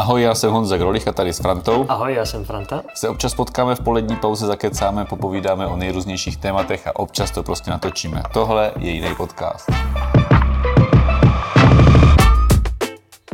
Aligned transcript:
Ahoj, 0.00 0.22
já 0.22 0.34
jsem 0.34 0.52
Honza 0.52 0.78
Grolich 0.78 1.08
a 1.08 1.12
tady 1.12 1.32
s 1.32 1.38
Frantou. 1.38 1.86
Ahoj, 1.88 2.14
já 2.14 2.26
jsem 2.26 2.44
Franta. 2.44 2.82
Se 2.94 3.08
občas 3.08 3.34
potkáme 3.34 3.74
v 3.74 3.80
polední 3.80 4.16
pauze, 4.16 4.46
zakecáme, 4.46 5.04
popovídáme 5.04 5.66
o 5.66 5.76
nejrůznějších 5.76 6.36
tématech 6.36 6.86
a 6.86 6.98
občas 6.98 7.30
to 7.30 7.42
prostě 7.42 7.70
natočíme. 7.70 8.22
Tohle 8.32 8.72
je 8.78 8.90
jiný 8.90 9.14
podcast. 9.16 9.70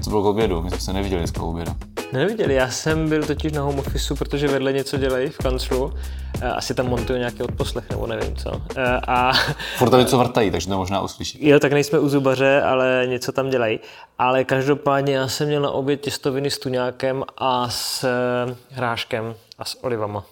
Co 0.03 0.11
bylo 0.11 0.23
k 0.23 0.27
obědu? 0.27 0.63
My 0.63 0.71
jsme 0.71 0.81
se 0.81 0.93
neviděli 0.93 1.21
dneska 1.21 1.43
oběda. 1.43 1.75
Neviděli, 2.17 2.55
já 2.55 2.71
jsem 2.71 3.09
byl 3.09 3.27
totiž 3.27 3.53
na 3.53 3.63
home 3.63 3.79
office, 3.79 4.15
protože 4.15 4.49
vedle 4.49 4.73
něco 4.73 4.97
dělají 4.99 5.29
v 5.31 5.39
kanclu. 5.39 5.93
Eh, 6.41 6.49
asi 6.51 6.75
tam 6.75 6.87
montují 6.89 7.19
nějaký 7.19 7.43
odposlech, 7.43 7.91
nebo 7.91 8.07
nevím 8.07 8.37
co. 8.37 8.63
Eh, 8.77 9.01
A 9.09 9.33
Furt 9.77 9.91
tady 9.91 10.05
co 10.07 10.19
vrtají, 10.19 10.51
takže 10.51 10.69
to 10.69 10.77
možná 10.77 11.01
uslyší. 11.01 11.49
jo, 11.49 11.61
tak 11.61 11.73
nejsme 11.73 11.99
u 11.99 12.09
zubaře, 12.09 12.63
ale 12.63 13.03
něco 13.07 13.33
tam 13.33 13.51
dělají. 13.51 13.81
Ale 14.19 14.45
každopádně 14.45 15.17
já 15.17 15.29
jsem 15.29 15.47
měl 15.49 15.63
na 15.63 15.71
oběd 15.71 16.01
těstoviny 16.01 16.51
s 16.51 16.59
tuňákem 16.59 17.25
a 17.39 17.71
s 17.71 18.05
eh, 18.05 18.55
hráškem 18.71 19.35
a 19.59 19.65
s 19.65 19.85
olivama. 19.85 20.25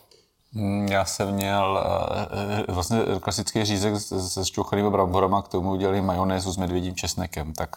Mm, 0.52 0.86
Já 0.90 1.04
jsem 1.04 1.28
měl 1.32 1.84
vlastně 2.68 2.98
klasický 3.20 3.64
řízek 3.64 3.94
se 4.00 4.44
šťouchanými 4.44 4.90
bramborama, 4.90 5.42
k 5.42 5.48
tomu 5.48 5.70
udělali 5.72 6.02
majonézu 6.02 6.52
s 6.52 6.56
medvědím 6.56 6.94
česnekem, 6.94 7.52
tak 7.52 7.76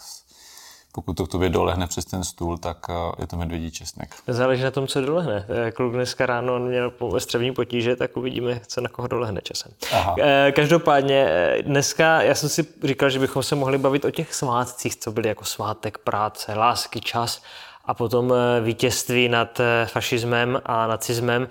pokud 0.98 1.14
to 1.18 1.26
k 1.26 1.32
tobě 1.32 1.50
dolehne 1.50 1.88
přes 1.88 2.06
ten 2.06 2.24
stůl, 2.24 2.58
tak 2.58 2.90
uh, 2.90 2.96
je 3.20 3.28
to 3.28 3.36
medvědí 3.38 3.72
česnek. 3.72 4.16
Záleží 4.28 4.64
na 4.64 4.72
tom, 4.72 4.88
co 4.88 5.02
dolehne. 5.02 5.46
Eh, 5.68 5.72
Kluk 5.72 5.94
dneska 5.94 6.26
ráno 6.26 6.60
měl 6.60 6.90
po- 6.92 7.20
střevní 7.20 7.52
potíže, 7.54 7.96
tak 7.96 8.18
uvidíme, 8.18 8.62
co 8.68 8.82
na 8.82 8.90
koho 8.90 9.08
dolehne 9.08 9.42
časem. 9.42 9.72
Aha. 9.92 10.16
Eh, 10.20 10.52
Každopádně 10.56 11.26
eh, 11.30 11.58
dneska, 11.62 12.22
já 12.22 12.36
jsem 12.36 12.50
si 12.50 12.66
říkal, 12.84 13.10
že 13.10 13.20
bychom 13.20 13.44
se 13.44 13.56
mohli 13.56 13.78
bavit 13.78 14.06
o 14.06 14.12
těch 14.12 14.34
svátcích, 14.34 14.96
co 14.96 15.12
byly 15.12 15.28
jako 15.28 15.46
svátek 15.46 15.98
práce, 15.98 16.54
lásky, 16.54 17.02
čas 17.02 17.42
a 17.86 17.94
potom 17.94 18.34
eh, 18.34 18.62
vítězství 18.62 19.30
nad 19.30 19.60
eh, 19.60 19.86
fašismem 19.86 20.62
a 20.66 20.88
nacismem. 20.88 21.48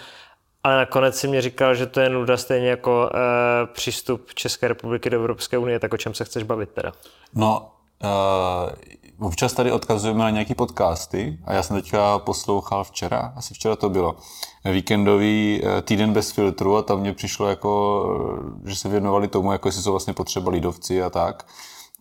Ale 0.65 0.77
nakonec 0.77 1.17
si 1.19 1.29
mě 1.29 1.43
říkal, 1.43 1.75
že 1.75 1.87
to 1.87 2.01
je 2.01 2.09
nuda 2.09 2.37
stejně 2.37 2.69
jako 2.69 3.11
eh, 3.15 3.19
přístup 3.67 4.35
České 4.35 4.69
republiky 4.69 5.11
do 5.11 5.17
Evropské 5.17 5.59
unie, 5.59 5.79
tak 5.79 5.95
o 5.95 5.97
čem 5.97 6.15
se 6.15 6.25
chceš 6.25 6.43
bavit 6.43 6.71
teda? 6.71 6.93
No, 7.35 7.71
uh, 8.05 8.71
občas 9.19 9.53
tady 9.53 9.73
odkazujeme 9.73 10.19
na 10.19 10.31
nějaký 10.31 10.55
podcasty 10.55 11.39
a 11.45 11.53
já 11.53 11.63
jsem 11.63 11.77
teďka 11.77 12.19
poslouchal 12.19 12.85
včera, 12.85 13.33
asi 13.37 13.55
včera 13.55 13.77
to 13.77 13.89
bylo, 13.91 14.17
víkendový 14.65 15.61
eh, 15.65 15.83
týden 15.83 16.13
bez 16.13 16.31
filtru 16.31 16.77
a 16.77 16.83
tam 16.83 17.01
mě 17.01 17.13
přišlo 17.13 17.49
jako, 17.49 18.05
eh, 18.65 18.71
že 18.71 18.77
se 18.77 18.89
věnovali 18.89 19.29
tomu, 19.29 19.53
jako 19.53 19.69
jestli 19.69 19.83
jsou 19.83 19.91
vlastně 19.91 20.13
potřeba 20.13 20.51
lidovci 20.51 21.03
a 21.03 21.11
tak. 21.11 21.47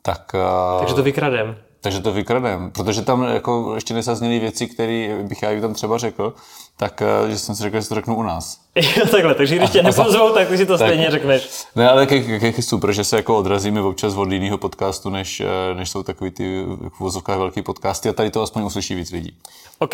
Tak, 0.01 0.31
uh, 0.33 0.79
Takže 0.79 0.95
to 0.95 1.03
vykradem. 1.03 1.55
Takže 1.85 1.99
to 1.99 2.11
vykradem, 2.11 2.71
protože 2.71 3.01
tam 3.01 3.23
jako 3.23 3.71
ještě 3.75 3.93
nesazněly 3.93 4.39
věci, 4.39 4.67
které 4.67 5.23
bych 5.23 5.43
já 5.43 5.61
tam 5.61 5.73
třeba 5.73 5.97
řekl, 5.97 6.33
tak 6.77 7.01
eh, 7.01 7.31
že 7.31 7.39
jsem 7.39 7.55
si 7.55 7.63
řekl, 7.63 7.81
že 7.81 7.87
to 7.87 7.95
řeknu 7.95 8.15
u 8.15 8.23
nás. 8.23 8.59
Jo, 8.97 9.05
takhle, 9.11 9.35
takže 9.35 9.55
když 9.55 9.69
tě 9.69 9.83
nepozvou, 9.83 10.33
tak 10.33 10.57
si 10.57 10.65
to 10.65 10.77
stejně 10.77 11.11
řekneš. 11.11 11.65
Ne, 11.75 11.89
ale 11.89 12.01
jak, 12.01 12.11
jak, 12.11 12.41
jak 12.41 12.57
je 12.57 12.63
super, 12.63 12.93
že 12.93 13.03
se 13.03 13.15
jako 13.15 13.37
odrazíme 13.37 13.81
občas 13.81 14.15
od 14.15 14.31
jiného 14.31 14.57
podcastu, 14.57 15.09
než, 15.09 15.39
eh, 15.39 15.73
než 15.73 15.89
jsou 15.89 16.03
takový 16.03 16.31
ty 16.31 16.63
v 16.65 16.99
vozovkách 16.99 17.37
velký 17.37 17.61
podcasty 17.61 18.09
a 18.09 18.13
tady 18.13 18.31
to 18.31 18.41
aspoň 18.41 18.63
uslyší 18.63 18.95
víc 18.95 19.11
lidí. 19.11 19.37
OK, 19.79 19.93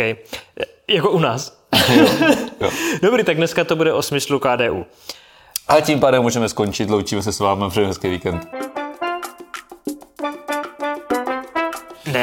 jako 0.87 1.09
u 1.09 1.19
nás. 1.19 1.57
jo, 1.95 2.05
jo. 2.61 2.69
Dobrý, 3.01 3.23
tak 3.23 3.37
dneska 3.37 3.63
to 3.63 3.75
bude 3.75 3.93
o 3.93 4.01
smyslu 4.01 4.39
KDU. 4.39 4.85
A 5.67 5.81
tím 5.81 5.99
pádem 5.99 6.21
můžeme 6.21 6.49
skončit, 6.49 6.89
loučíme 6.89 7.23
se 7.23 7.31
s 7.31 7.39
vámi, 7.39 7.65
přeji 7.69 7.87
hezký 7.87 8.09
víkend. 8.09 8.47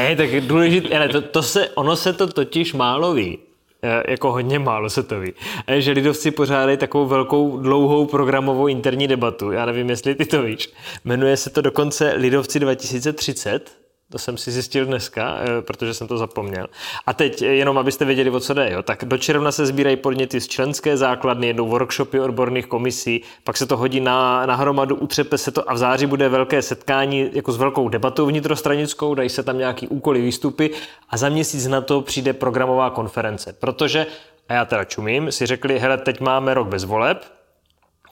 Ne, 0.09 0.17
tak 0.17 0.41
důležité, 0.41 0.99
ne, 0.99 1.09
to, 1.09 1.23
to 1.23 1.43
se, 1.43 1.69
ono 1.69 1.97
se 1.97 2.13
to 2.13 2.27
totiž 2.27 2.73
málo 2.75 3.13
ví. 3.15 3.39
Eh, 3.83 4.03
Jako 4.11 4.33
hodně 4.33 4.59
málo 4.59 4.91
se 4.91 5.03
to 5.03 5.21
ví. 5.21 5.33
Eh, 5.67 5.81
Že 5.81 5.93
lidovci 5.93 6.31
pořádají 6.31 6.79
takovou 6.79 7.07
velkou, 7.07 7.59
dlouhou 7.59 8.07
programovou 8.07 8.67
interní 8.67 9.09
debatu. 9.09 9.53
Já 9.53 9.67
nevím, 9.67 9.91
jestli 9.91 10.15
ty 10.15 10.25
to 10.25 10.43
víš. 10.43 10.73
Jmenuje 11.05 11.37
se 11.37 11.51
to 11.51 11.61
dokonce 11.61 12.13
Lidovci 12.17 12.61
2030. 12.61 13.88
To 14.13 14.19
jsem 14.19 14.37
si 14.37 14.51
zjistil 14.51 14.87
dneska, 14.87 15.39
eh, 15.41 15.63
protože 15.63 15.95
jsem 15.95 16.09
to 16.09 16.19
zapomněl. 16.19 16.67
A 17.07 17.13
teď, 17.13 17.43
eh, 17.43 17.47
jenom 17.47 17.79
abyste 17.79 18.05
věděli, 18.05 18.31
o 18.31 18.41
co 18.41 18.55
jde, 18.55 18.71
jo, 18.73 18.83
tak 18.83 19.05
do 19.05 19.19
června 19.19 19.53
se 19.53 19.67
sbírají 19.67 19.97
podněty 19.97 20.41
z 20.41 20.49
členské 20.49 20.97
základny, 20.97 21.47
jednou 21.47 21.69
workshopy 21.69 22.21
odborných 22.21 22.67
komisí, 22.67 23.23
pak 23.45 23.57
se 23.57 23.67
to 23.67 23.77
hodí 23.77 24.01
na, 24.01 24.47
na 24.47 24.55
hromadu, 24.55 24.97
utřepe 24.97 25.39
se 25.39 25.51
to 25.51 25.71
a 25.71 25.75
v 25.75 25.79
září 25.79 26.07
bude 26.07 26.29
velké 26.29 26.63
setkání 26.63 27.31
jako 27.33 27.53
s 27.53 27.57
velkou 27.57 27.89
debatou 27.89 28.27
vnitrostranickou, 28.27 29.15
dají 29.15 29.29
se 29.29 29.43
tam 29.43 29.59
nějaký 29.59 29.89
úkoly, 29.89 30.21
výstupy 30.21 30.71
a 31.11 31.17
za 31.17 31.29
měsíc 31.29 31.67
na 31.67 31.81
to 31.81 32.03
přijde 32.03 32.33
programová 32.33 32.91
konference, 32.91 33.53
protože, 33.53 34.07
a 34.49 34.55
já 34.55 34.65
teda 34.65 34.85
čumím, 34.85 35.33
si 35.33 35.47
řekli, 35.47 35.79
hele, 35.79 35.99
teď 35.99 36.21
máme 36.21 36.55
rok 36.55 36.69
bez 36.69 36.85
voleb, 36.85 37.38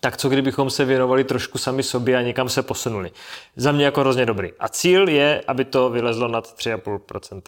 tak 0.07 0.17
co 0.17 0.29
kdybychom 0.29 0.71
se 0.71 0.85
věnovali 0.85 1.25
trošku 1.25 1.59
sami 1.59 1.83
sobě 1.83 2.17
a 2.17 2.23
někam 2.23 2.49
se 2.49 2.63
posunuli. 2.63 3.11
Za 3.57 3.73
mě 3.73 3.85
jako 3.85 4.01
hrozně 4.01 4.27
dobrý. 4.27 4.51
A 4.59 4.69
cíl 4.69 5.09
je, 5.09 5.43
aby 5.49 5.65
to 5.65 5.91
vylezlo 5.91 6.29
nad 6.29 6.55
3,5%. 6.59 7.43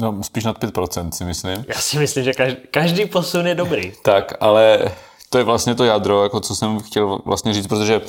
No, 0.00 0.22
spíš 0.22 0.44
nad 0.44 0.62
5% 0.62 1.10
si 1.10 1.24
myslím. 1.24 1.64
Já 1.68 1.74
si 1.74 1.98
myslím, 1.98 2.24
že 2.24 2.32
každý, 2.32 2.56
každý 2.70 3.06
posun 3.06 3.46
je 3.46 3.54
dobrý. 3.54 3.92
Tak, 4.02 4.34
ale 4.40 4.92
to 5.30 5.38
je 5.38 5.44
vlastně 5.44 5.74
to 5.74 5.84
jádro, 5.84 6.22
jako 6.22 6.40
co 6.40 6.56
jsem 6.56 6.80
chtěl 6.80 7.18
vlastně 7.24 7.54
říct, 7.54 7.66
protože 7.66 8.00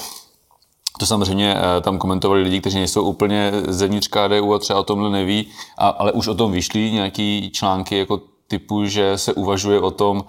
to 1.00 1.06
samozřejmě 1.06 1.56
eh, 1.58 1.82
tam 1.82 1.98
komentovali 1.98 2.42
lidi, 2.42 2.60
kteří 2.60 2.78
nejsou 2.78 3.04
úplně 3.04 3.52
zevnitř 3.68 4.08
KDU 4.08 4.54
a 4.54 4.60
třeba 4.60 4.80
o 4.80 4.84
tomhle 4.84 5.10
neví, 5.10 5.48
a, 5.78 5.90
ale 5.90 6.12
už 6.12 6.28
o 6.28 6.36
tom 6.36 6.52
vyšly 6.52 6.92
nějaký 6.92 7.52
články 7.54 7.98
jako 7.98 8.22
typu, 8.48 8.86
že 8.86 9.18
se 9.18 9.34
uvažuje 9.34 9.80
o 9.80 9.92
tom, 9.92 10.24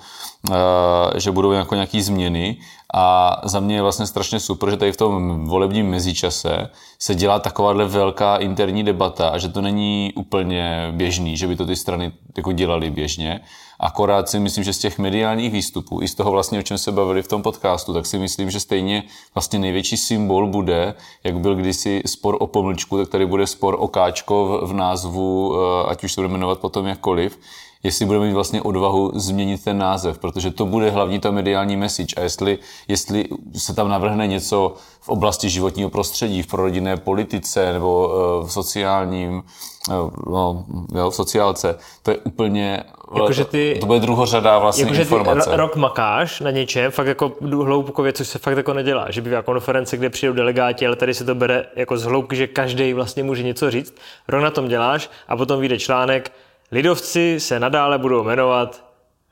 eh, 0.51 1.21
že 1.21 1.31
budou 1.31 1.53
jako 1.53 1.75
nějaký 1.75 2.03
změny 2.03 2.57
a 2.95 3.37
za 3.45 3.61
mě 3.61 3.75
je 3.75 3.83
vlastně 3.83 4.07
strašně 4.07 4.41
super, 4.41 4.71
že 4.71 4.77
tady 4.77 4.93
v 4.93 4.97
tom 4.97 5.47
volebním 5.47 5.91
mezičase 5.91 6.71
se 6.99 7.15
dělá 7.15 7.39
takováhle 7.39 7.85
velká 7.85 8.37
interní 8.37 8.85
debata 8.85 9.29
a 9.29 9.39
že 9.39 9.49
to 9.49 9.61
není 9.61 10.13
úplně 10.17 10.89
běžný, 10.93 11.37
že 11.37 11.47
by 11.47 11.57
to 11.57 11.67
ty 11.67 11.77
strany 11.77 12.13
jako 12.37 12.53
dělali 12.53 12.91
běžně. 12.91 13.41
Akorát 13.81 14.29
si 14.29 14.41
myslím, 14.41 14.65
že 14.65 14.73
z 14.73 14.79
těch 14.79 14.99
mediálních 14.99 15.53
výstupů, 15.53 16.03
i 16.03 16.09
z 16.09 16.15
toho 16.15 16.31
vlastně, 16.31 16.59
o 16.59 16.63
čem 16.63 16.79
se 16.79 16.93
bavili 16.93 17.23
v 17.23 17.29
tom 17.29 17.43
podcastu, 17.43 17.95
tak 17.95 18.07
si 18.07 18.19
myslím, 18.19 18.51
že 18.51 18.61
stejně 18.61 19.03
vlastně 19.35 19.59
největší 19.59 19.97
symbol 19.97 20.47
bude, 20.47 20.95
jak 21.25 21.39
byl 21.39 21.55
kdysi 21.55 22.03
spor 22.07 22.37
o 22.41 22.47
pomlčku, 22.47 22.99
tak 22.99 23.09
tady 23.09 23.27
bude 23.27 23.47
spor 23.47 23.77
o 23.79 23.89
káčko 23.89 24.45
v, 24.45 24.69
v 24.69 24.73
názvu, 24.73 25.55
eh, 25.55 25.91
ať 25.91 26.05
už 26.05 26.13
se 26.13 26.21
bude 26.21 26.33
jmenovat 26.33 26.59
potom 26.59 26.87
jakkoliv, 26.87 27.39
jestli 27.83 28.05
budeme 28.07 28.27
mít 28.27 28.33
vlastně 28.35 28.63
odvahu 28.63 29.13
změnit 29.15 29.65
ten 29.65 29.79
název, 29.79 30.19
protože 30.19 30.51
to 30.51 30.67
bude 30.67 30.91
hlavní 30.91 31.19
ta 31.21 31.31
mediální 31.31 31.77
message 31.77 32.15
a 32.17 32.21
jestli, 32.21 32.59
jestli 32.89 33.25
se 33.57 33.75
tam 33.75 33.89
navrhne 33.89 34.27
něco 34.27 34.75
v 35.01 35.09
oblasti 35.09 35.49
životního 35.49 35.91
prostředí, 35.91 36.43
v 36.43 36.47
prorodinné 36.47 36.97
politice 36.97 37.73
nebo 37.73 38.11
eh, 38.13 38.47
v 38.47 38.53
sociálním, 38.53 39.43
eh, 39.91 39.93
no, 40.31 40.65
jo, 40.95 41.11
v 41.11 41.15
sociálce, 41.15 41.79
to 42.03 42.11
je 42.11 42.17
úplně, 42.19 42.83
Jakože 43.15 43.45
ty- 43.45 43.77
to 43.81 43.87
bude 43.87 44.01
druhořadá 44.01 44.59
vlastně 44.59 44.85
Jakože 44.85 45.05
ty 45.05 45.15
informace. 45.15 45.51
ro- 45.51 45.57
rok 45.57 45.77
makáš 45.77 46.41
na 46.41 46.51
něčem, 46.51 46.91
fakt 46.91 47.07
jako 47.07 47.33
hloubkově, 47.51 48.13
což 48.13 48.29
se 48.29 48.39
fakt 48.39 48.57
jako 48.57 48.75
nedělá. 48.75 49.11
Že 49.11 49.21
bývá 49.21 49.43
konference, 49.43 49.97
kde 49.97 50.11
přijdou 50.11 50.33
delegáti, 50.33 50.87
ale 50.87 50.97
tady 50.97 51.15
se 51.15 51.25
to 51.25 51.35
bere 51.35 51.65
jako 51.77 51.99
z 51.99 52.03
hloubky, 52.05 52.37
že 52.37 52.47
každý 52.47 52.93
vlastně 52.93 53.23
může 53.23 53.43
něco 53.43 53.71
říct. 53.71 53.95
Rok 54.29 54.43
na 54.43 54.51
tom 54.51 54.69
děláš 54.69 55.11
a 55.29 55.37
potom 55.37 55.61
vyjde 55.61 55.79
článek, 55.79 56.33
lidovci 56.73 57.41
se 57.41 57.61
nadále 57.61 57.99
budou 57.99 58.25
jmenovat 58.25 58.85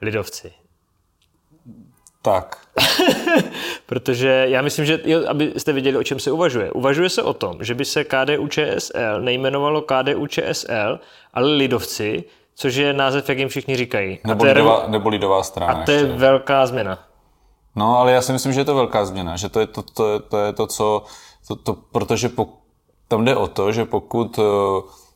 lidovci. 0.02 0.52
Tak. 2.22 2.56
Protože 3.86 4.44
já 4.48 4.62
myslím, 4.62 4.84
že 4.84 5.00
jo, 5.04 5.20
abyste 5.28 5.72
věděli, 5.72 5.96
o 5.96 6.02
čem 6.02 6.20
se 6.20 6.30
uvažuje. 6.30 6.72
Uvažuje 6.72 7.10
se 7.10 7.22
o 7.22 7.32
tom, 7.32 7.56
že 7.64 7.74
by 7.74 7.84
se 7.84 8.04
KDU 8.04 8.48
ČSL 8.48 9.20
nejmenovalo 9.20 9.82
KDU 9.82 10.26
ČSL, 10.26 11.00
ale 11.34 11.48
lidovci, 11.52 12.24
což 12.54 12.74
je 12.74 12.92
název, 12.92 13.28
jak 13.28 13.38
jim 13.38 13.48
všichni 13.48 13.76
říkají. 13.76 14.18
Nebo 14.26 14.46
je, 14.46 14.52
lidová, 14.52 14.84
nebo 14.88 15.08
lidová 15.08 15.42
strana. 15.42 15.72
a 15.72 15.84
to 15.84 15.90
je 15.90 15.98
ještě. 15.98 16.12
velká 16.12 16.66
změna. 16.66 16.98
No, 17.76 17.98
ale 17.98 18.12
já 18.12 18.22
si 18.22 18.32
myslím, 18.32 18.52
že 18.52 18.60
je 18.60 18.64
to 18.64 18.74
velká 18.74 19.04
změna, 19.04 19.36
že 19.36 19.48
to 19.48 19.60
je 19.60 19.66
to, 19.66 19.82
to, 19.82 20.12
je- 20.12 20.20
to, 20.20 20.38
je 20.38 20.52
to 20.52 20.66
co, 20.66 21.04
to, 21.48 21.56
to, 21.56 21.74
protože 21.74 22.28
pok, 22.28 22.50
tam 23.08 23.24
jde 23.24 23.36
o 23.36 23.46
to, 23.48 23.72
že 23.72 23.84
pokud 23.84 24.38
eh, 24.38 24.42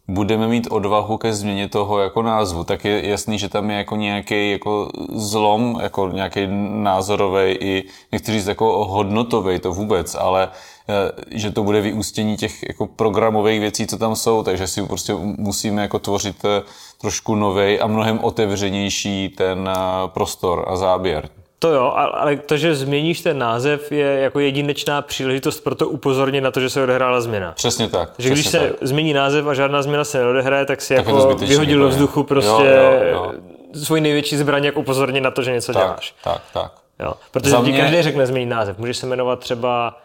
budeme 0.08 0.48
mít 0.48 0.66
odvahu 0.70 1.18
ke 1.18 1.32
změně 1.34 1.68
toho 1.68 1.98
jako 1.98 2.22
názvu, 2.22 2.64
tak 2.64 2.84
je 2.84 3.08
jasný, 3.08 3.38
že 3.38 3.48
tam 3.48 3.70
je 3.70 3.76
jako 3.76 3.96
nějaký 3.96 4.50
jako 4.50 4.88
zlom, 5.12 5.78
jako 5.82 6.08
nějaký 6.08 6.40
názorový 6.82 7.52
i 7.52 7.84
nechci 8.12 8.32
říct 8.32 8.46
jako 8.46 8.84
hodnotový 8.84 9.58
to 9.58 9.72
vůbec, 9.72 10.14
ale 10.14 10.48
eh, 10.88 11.38
že 11.38 11.50
to 11.50 11.62
bude 11.62 11.80
vyústění 11.80 12.36
těch 12.36 12.62
jako 12.68 12.86
programových 12.86 13.60
věcí, 13.60 13.86
co 13.86 13.98
tam 13.98 14.16
jsou, 14.16 14.42
takže 14.42 14.66
si 14.66 14.86
prostě 14.86 15.14
musíme 15.36 15.82
jako 15.82 15.98
tvořit 15.98 16.44
eh, 16.44 16.62
trošku 17.00 17.34
novej 17.34 17.80
a 17.82 17.86
mnohem 17.86 18.18
otevřenější 18.22 19.28
ten 19.28 19.68
eh, 19.68 19.74
prostor 20.06 20.64
a 20.68 20.76
záběr. 20.76 21.41
To 21.62 21.72
jo, 21.72 21.92
ale 21.94 22.36
to, 22.36 22.56
že 22.56 22.74
změníš 22.74 23.20
ten 23.20 23.38
název, 23.38 23.92
je 23.92 24.06
jako 24.06 24.40
jedinečná 24.40 25.02
příležitost 25.02 25.60
pro 25.60 25.74
to 25.74 25.88
upozornit 25.88 26.40
na 26.40 26.50
to, 26.50 26.60
že 26.60 26.70
se 26.70 26.82
odehrála 26.82 27.20
změna. 27.20 27.52
Přesně 27.52 27.88
tak. 27.88 28.12
Že 28.18 28.28
když 28.28 28.40
přesně 28.40 28.60
se 28.60 28.70
tak. 28.70 28.78
změní 28.82 29.12
název 29.12 29.46
a 29.46 29.54
žádná 29.54 29.82
změna 29.82 30.04
se 30.04 30.18
neodehraje, 30.18 30.66
tak 30.66 30.82
si 30.82 30.96
Tak 30.96 31.06
jako 31.06 31.34
vyhodil 31.34 31.78
do 31.78 31.88
vzduchu 31.88 32.22
prostě 32.22 32.50
Jo, 32.50 32.92
jo, 32.92 33.00
jo. 33.12 33.32
svůj 33.74 34.00
největší 34.00 34.36
zbraň, 34.36 34.64
jak 34.64 34.76
upozornit 34.76 35.20
na 35.20 35.30
to, 35.30 35.42
že 35.42 35.52
něco 35.52 35.72
tak, 35.72 35.82
děláš. 35.82 36.14
Tak, 36.24 36.42
tak. 36.52 36.72
Jo. 37.00 37.14
Protože 37.30 37.50
Za 37.50 37.60
mě... 37.60 37.78
každý 37.78 38.02
řekne 38.02 38.26
změnit 38.26 38.46
název. 38.46 38.78
Může 38.78 38.94
se 38.94 39.06
jmenovat 39.06 39.38
třeba 39.38 40.00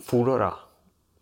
Fudora 0.00 0.52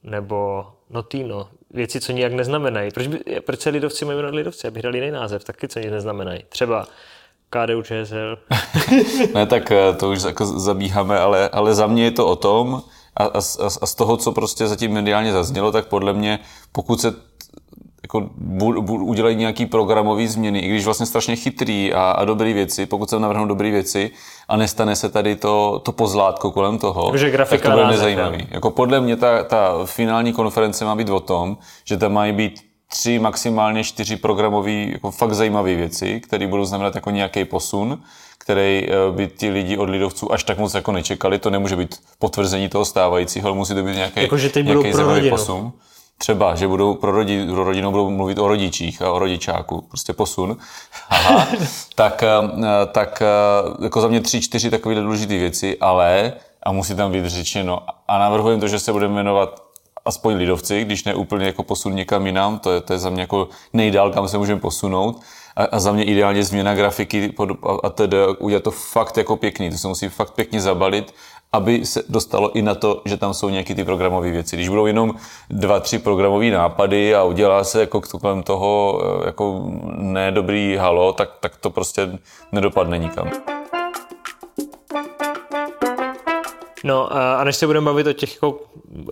nebo 0.02 0.66
Notino. 0.90 1.48
Věci, 1.70 2.00
co 2.00 2.12
nijak 2.12 2.32
neznamenají. 2.32 2.90
Proč, 2.90 3.06
by, 3.06 3.18
proč 3.40 3.60
se 3.60 3.70
lidovci 3.70 4.04
mají 4.04 4.16
jmenovat 4.16 4.34
lidovci? 4.34 4.68
Abych 4.68 4.82
dal 4.82 4.94
jiný 4.94 5.10
název, 5.10 5.44
taky 5.44 5.68
co 5.68 5.78
nic 5.78 5.90
neznamenají. 5.90 6.44
Třeba 6.48 6.86
KDU 7.50 7.82
ČSL. 7.82 8.38
Ne, 9.34 9.46
tak 9.46 9.70
eh, 9.70 9.92
to 9.96 10.10
už 10.10 10.22
jako 10.22 10.46
zabíháme, 10.46 11.18
ale, 11.18 11.48
ale 11.48 11.74
za 11.74 11.86
mě 11.86 12.04
je 12.04 12.10
to 12.10 12.26
o 12.26 12.36
tom, 12.36 12.82
a, 13.16 13.24
a, 13.24 13.40
z- 13.40 13.78
a 13.82 13.86
z 13.86 13.94
toho, 13.94 14.16
co 14.16 14.32
prostě 14.32 14.66
zatím 14.66 14.92
mediálně 14.92 15.32
zaznělo, 15.32 15.72
tak 15.72 15.86
podle 15.86 16.12
mě, 16.12 16.38
pokud 16.72 17.00
se 17.00 17.14
jako 18.02 18.30
bu, 18.36 18.82
bu, 18.82 18.94
udělají 19.04 19.36
nějaký 19.36 19.66
programový 19.66 20.26
změny, 20.26 20.58
i 20.58 20.68
když 20.68 20.84
vlastně 20.84 21.06
strašně 21.06 21.36
chytrý 21.36 21.94
a, 21.94 22.10
a 22.10 22.24
dobrý 22.24 22.52
věci, 22.52 22.86
pokud 22.86 23.10
se 23.10 23.18
navrhnou 23.18 23.46
dobré 23.46 23.70
věci 23.70 24.10
a 24.48 24.56
nestane 24.56 24.96
se 24.96 25.08
tady 25.08 25.36
to, 25.36 25.80
to 25.84 25.92
pozlátko 25.92 26.50
kolem 26.50 26.78
toho, 26.78 27.10
Takže 27.10 27.30
grafika 27.30 27.62
tak 27.68 27.72
to 27.72 27.78
bude 27.78 27.86
nezajímavý. 27.92 28.46
Jako 28.50 28.70
podle 28.70 29.00
mě 29.00 29.16
ta, 29.16 29.44
ta 29.44 29.72
finální 29.84 30.32
konference 30.32 30.84
má 30.84 30.94
být 30.94 31.10
o 31.10 31.20
tom, 31.20 31.56
že 31.84 31.96
tam 31.96 32.12
mají 32.12 32.32
být 32.32 32.69
tři, 32.92 33.18
maximálně 33.18 33.84
čtyři 33.84 34.16
programové, 34.16 34.70
jako 34.72 35.10
fakt 35.10 35.32
zajímavé 35.34 35.74
věci, 35.74 36.20
které 36.20 36.46
budou 36.46 36.64
znamenat 36.64 36.94
jako 36.94 37.10
nějaký 37.10 37.44
posun, 37.44 38.02
který 38.38 38.86
eh, 38.88 39.12
by 39.12 39.26
ti 39.28 39.50
lidi 39.50 39.76
od 39.76 39.90
lidovců 39.90 40.32
až 40.32 40.44
tak 40.44 40.58
moc 40.58 40.74
jako 40.74 40.92
nečekali. 40.92 41.38
To 41.38 41.50
nemůže 41.50 41.76
být 41.76 41.96
potvrzení 42.18 42.68
toho 42.68 42.84
stávajícího, 42.84 43.48
ale 43.48 43.56
musí 43.56 43.74
to 43.74 43.82
být 43.82 43.94
nějaký, 43.94 44.20
Jako, 44.22 44.36
že 44.38 44.48
teď 44.48 44.66
nějaký 44.66 44.92
zajímavý 44.92 45.18
rodinu. 45.18 45.36
posun. 45.36 45.72
Třeba, 46.18 46.54
že 46.54 46.68
budou 46.68 46.94
pro, 46.94 47.10
rodi, 47.12 47.46
pro 47.46 47.64
rodinu 47.64 47.90
budou 47.90 48.10
mluvit 48.10 48.38
o 48.38 48.48
rodičích 48.48 49.02
a 49.02 49.12
o 49.12 49.18
rodičáku, 49.18 49.80
prostě 49.88 50.12
posun. 50.12 50.56
Aha. 51.10 51.48
tak, 51.94 52.22
eh, 52.22 52.30
tak 52.92 53.22
eh, 53.22 53.84
jako 53.84 54.00
za 54.00 54.08
mě 54.08 54.20
tři, 54.20 54.40
čtyři 54.40 54.70
takové 54.70 54.94
důležité 54.94 55.38
věci, 55.38 55.78
ale, 55.80 56.32
a 56.62 56.72
musí 56.72 56.94
tam 56.94 57.12
být 57.12 57.26
řečeno, 57.26 57.80
a 58.08 58.18
navrhujem 58.18 58.60
to, 58.60 58.68
že 58.68 58.78
se 58.78 58.92
budeme 58.92 59.14
jmenovat 59.14 59.62
aspoň 60.10 60.34
lidovci, 60.34 60.84
když 60.84 61.04
ne 61.04 61.14
úplně 61.14 61.46
jako 61.46 61.62
posun 61.62 61.94
někam 61.94 62.26
jinam, 62.26 62.58
to 62.58 62.72
je, 62.72 62.80
to 62.80 62.92
je 62.92 62.98
za 62.98 63.10
mě 63.10 63.20
jako 63.20 63.48
nejdál, 63.72 64.10
kam 64.10 64.28
se 64.28 64.38
můžeme 64.38 64.60
posunout. 64.60 65.20
A, 65.56 65.64
a 65.64 65.78
za 65.78 65.92
mě 65.92 66.04
ideálně 66.04 66.42
změna 66.44 66.74
grafiky 66.74 67.32
a, 67.38 67.86
a 67.86 67.88
tedy 67.90 68.16
udělat 68.38 68.62
to 68.62 68.70
fakt 68.70 69.16
jako 69.16 69.36
pěkný, 69.36 69.70
to 69.70 69.78
se 69.78 69.88
musí 69.88 70.08
fakt 70.08 70.30
pěkně 70.34 70.60
zabalit, 70.60 71.14
aby 71.52 71.86
se 71.86 72.02
dostalo 72.08 72.52
i 72.56 72.62
na 72.62 72.74
to, 72.74 73.02
že 73.04 73.16
tam 73.16 73.34
jsou 73.34 73.48
nějaké 73.48 73.74
ty 73.74 73.84
programové 73.84 74.30
věci. 74.30 74.56
Když 74.56 74.68
budou 74.68 74.86
jenom 74.86 75.14
dva, 75.50 75.80
tři 75.80 75.98
programové 75.98 76.50
nápady 76.50 77.14
a 77.14 77.22
udělá 77.24 77.64
se 77.64 77.80
jako 77.80 78.00
k- 78.00 78.08
kolem 78.20 78.42
toho 78.42 79.00
eh, 79.02 79.26
jako 79.26 79.64
nedobrý 79.96 80.76
halo, 80.76 81.12
tak, 81.12 81.30
tak 81.40 81.56
to 81.56 81.70
prostě 81.70 82.18
nedopadne 82.52 82.98
nikam. 82.98 83.30
No 86.84 87.12
a 87.12 87.44
než 87.44 87.56
se 87.56 87.66
budeme 87.66 87.84
bavit 87.84 88.06
o 88.06 88.12
těch 88.12 88.34
jako 88.34 88.60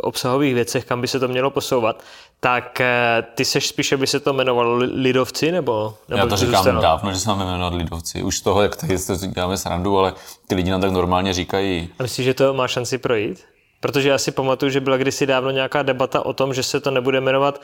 obsahových 0.01 0.55
věcech, 0.55 0.85
kam 0.85 1.01
by 1.01 1.09
se 1.09 1.21
to 1.21 1.29
mělo 1.29 1.51
posouvat, 1.51 2.03
tak 2.41 2.81
eh, 2.81 3.25
ty 3.35 3.45
seš 3.45 3.69
spíše, 3.69 3.97
by 3.97 4.07
se 4.07 4.21
to 4.21 4.31
jmenovalo 4.31 4.77
li- 4.79 4.91
lidovci, 5.03 5.53
nebo? 5.53 5.95
nebo 6.09 6.19
Já 6.23 6.27
to 6.27 6.37
říkám 6.37 6.55
zůstanou? 6.55 6.81
dávno, 6.81 7.13
že 7.13 7.19
se 7.19 7.29
máme 7.29 7.45
jmenovat 7.45 7.75
lidovci. 7.75 8.23
Už 8.23 8.41
toho, 8.41 8.63
jak 8.63 8.77
tady 8.77 8.99
si 8.99 9.29
děláme 9.29 9.57
srandu, 9.57 9.99
ale 9.99 10.15
ty 10.47 10.55
lidi 10.55 10.71
nám 10.71 10.81
tak 10.81 10.91
normálně 10.91 11.33
říkají, 11.33 11.89
A 11.99 12.03
myslíš, 12.03 12.25
že 12.25 12.35
to 12.35 12.55
má 12.55 12.69
šanci 12.69 12.99
projít? 12.99 13.45
Protože 13.81 14.09
já 14.09 14.19
si 14.19 14.31
pamatuju, 14.31 14.71
že 14.71 14.81
byla 14.81 14.97
kdysi 14.97 15.27
dávno 15.27 15.51
nějaká 15.51 15.83
debata 15.83 16.27
o 16.27 16.33
tom, 16.33 16.55
že 16.55 16.63
se 16.63 16.81
to 16.81 16.91
nebude 16.91 17.21
jmenovat 17.21 17.61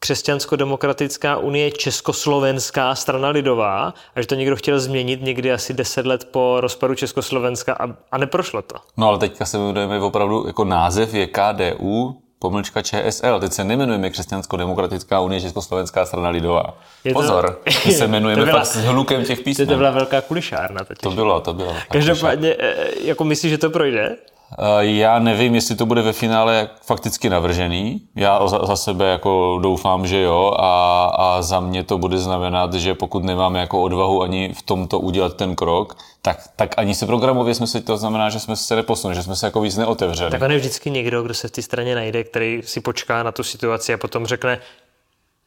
Křesťansko-demokratická 0.00 1.36
unie 1.36 1.70
Československá 1.70 2.94
strana 2.94 3.28
lidová 3.28 3.94
a 4.16 4.20
že 4.20 4.26
to 4.26 4.34
někdo 4.34 4.56
chtěl 4.56 4.80
změnit 4.80 5.22
někdy 5.22 5.52
asi 5.52 5.74
deset 5.74 6.06
let 6.06 6.28
po 6.30 6.56
rozpadu 6.60 6.94
Československa 6.94 7.74
a, 7.74 7.94
a 8.12 8.18
neprošlo 8.18 8.62
to. 8.62 8.74
No 8.96 9.08
ale 9.08 9.18
teďka 9.18 9.44
se 9.44 9.56
jmenujeme 9.58 10.00
opravdu, 10.00 10.44
jako 10.46 10.64
název 10.64 11.14
je 11.14 11.26
KDU, 11.26 12.20
pomlčka 12.38 12.82
ČSL. 12.82 13.40
Teď 13.40 13.52
se 13.52 13.64
nemenujeme 13.64 14.10
Křesťansko-demokratická 14.10 15.20
unie 15.20 15.40
Československá 15.40 16.06
strana 16.06 16.28
lidová. 16.28 16.78
Je 17.04 17.14
to- 17.14 17.20
Pozor, 17.20 17.60
my 17.86 17.92
se 17.92 18.04
jmenujeme 18.08 18.44
byla- 18.44 18.58
fakt 18.58 18.66
s 18.66 18.76
hlukem 18.84 19.24
těch 19.24 19.38
To, 19.38 19.44
písmen. 19.44 19.68
to 19.68 19.76
byla 19.76 19.90
velká 19.90 20.20
kulišárna 20.20 20.84
totiž. 20.84 21.02
To 21.02 21.10
bylo, 21.10 21.40
to 21.40 21.54
bylo. 21.54 21.74
Každopádně, 21.92 22.56
eh, 22.58 22.74
jako 23.04 23.24
myslíš, 23.24 23.50
že 23.52 23.58
to 23.58 23.70
projde? 23.70 24.16
Eh, 24.58 24.84
Já 24.86 25.18
nevím, 25.18 25.54
jestli 25.54 25.76
to 25.76 25.86
bude 25.86 26.02
ve 26.02 26.12
finále 26.12 26.68
fakticky 26.82 27.30
navržený. 27.30 28.02
Já 28.16 28.46
za, 28.48 28.66
za 28.66 28.76
sebe 28.76 29.04
jako 29.10 29.58
doufám, 29.62 30.06
že 30.06 30.20
jo 30.20 30.54
a, 30.58 31.04
a 31.18 31.42
za 31.42 31.60
mě 31.60 31.84
to 31.84 31.98
bude 31.98 32.18
znamenat, 32.18 32.74
že 32.74 32.94
pokud 32.94 33.24
nemáme 33.24 33.60
jako 33.60 33.82
odvahu 33.82 34.22
ani 34.22 34.54
v 34.54 34.62
tomto 34.62 34.98
udělat 34.98 35.36
ten 35.36 35.56
krok, 35.56 35.96
tak, 36.22 36.40
tak 36.56 36.74
ani 36.76 36.94
se 36.94 37.06
programově 37.06 37.54
jsme 37.54 37.66
se, 37.66 37.80
to 37.80 37.96
znamená, 37.96 38.30
že 38.30 38.40
jsme 38.40 38.56
se 38.56 38.76
neposunuli, 38.76 39.16
že 39.16 39.22
jsme 39.22 39.36
se 39.36 39.46
jako 39.46 39.60
víc 39.60 39.76
neotevřeli. 39.76 40.30
Tak 40.30 40.42
on 40.42 40.50
je 40.52 40.58
vždycky 40.58 40.90
někdo, 40.90 41.22
kdo 41.22 41.34
se 41.34 41.48
v 41.48 41.50
té 41.50 41.62
straně 41.62 41.94
najde, 41.94 42.24
který 42.24 42.62
si 42.64 42.80
počká 42.80 43.22
na 43.22 43.32
tu 43.32 43.42
situaci 43.42 43.94
a 43.94 43.98
potom 43.98 44.26
řekne, 44.26 44.58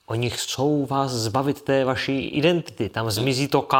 oni 0.07 0.29
chcou 0.29 0.85
vás 0.85 1.11
zbavit 1.11 1.61
té 1.61 1.85
vaší 1.85 2.27
identity. 2.27 2.89
Tam 2.89 3.11
zmizí 3.11 3.47
to 3.47 3.61
K, 3.61 3.75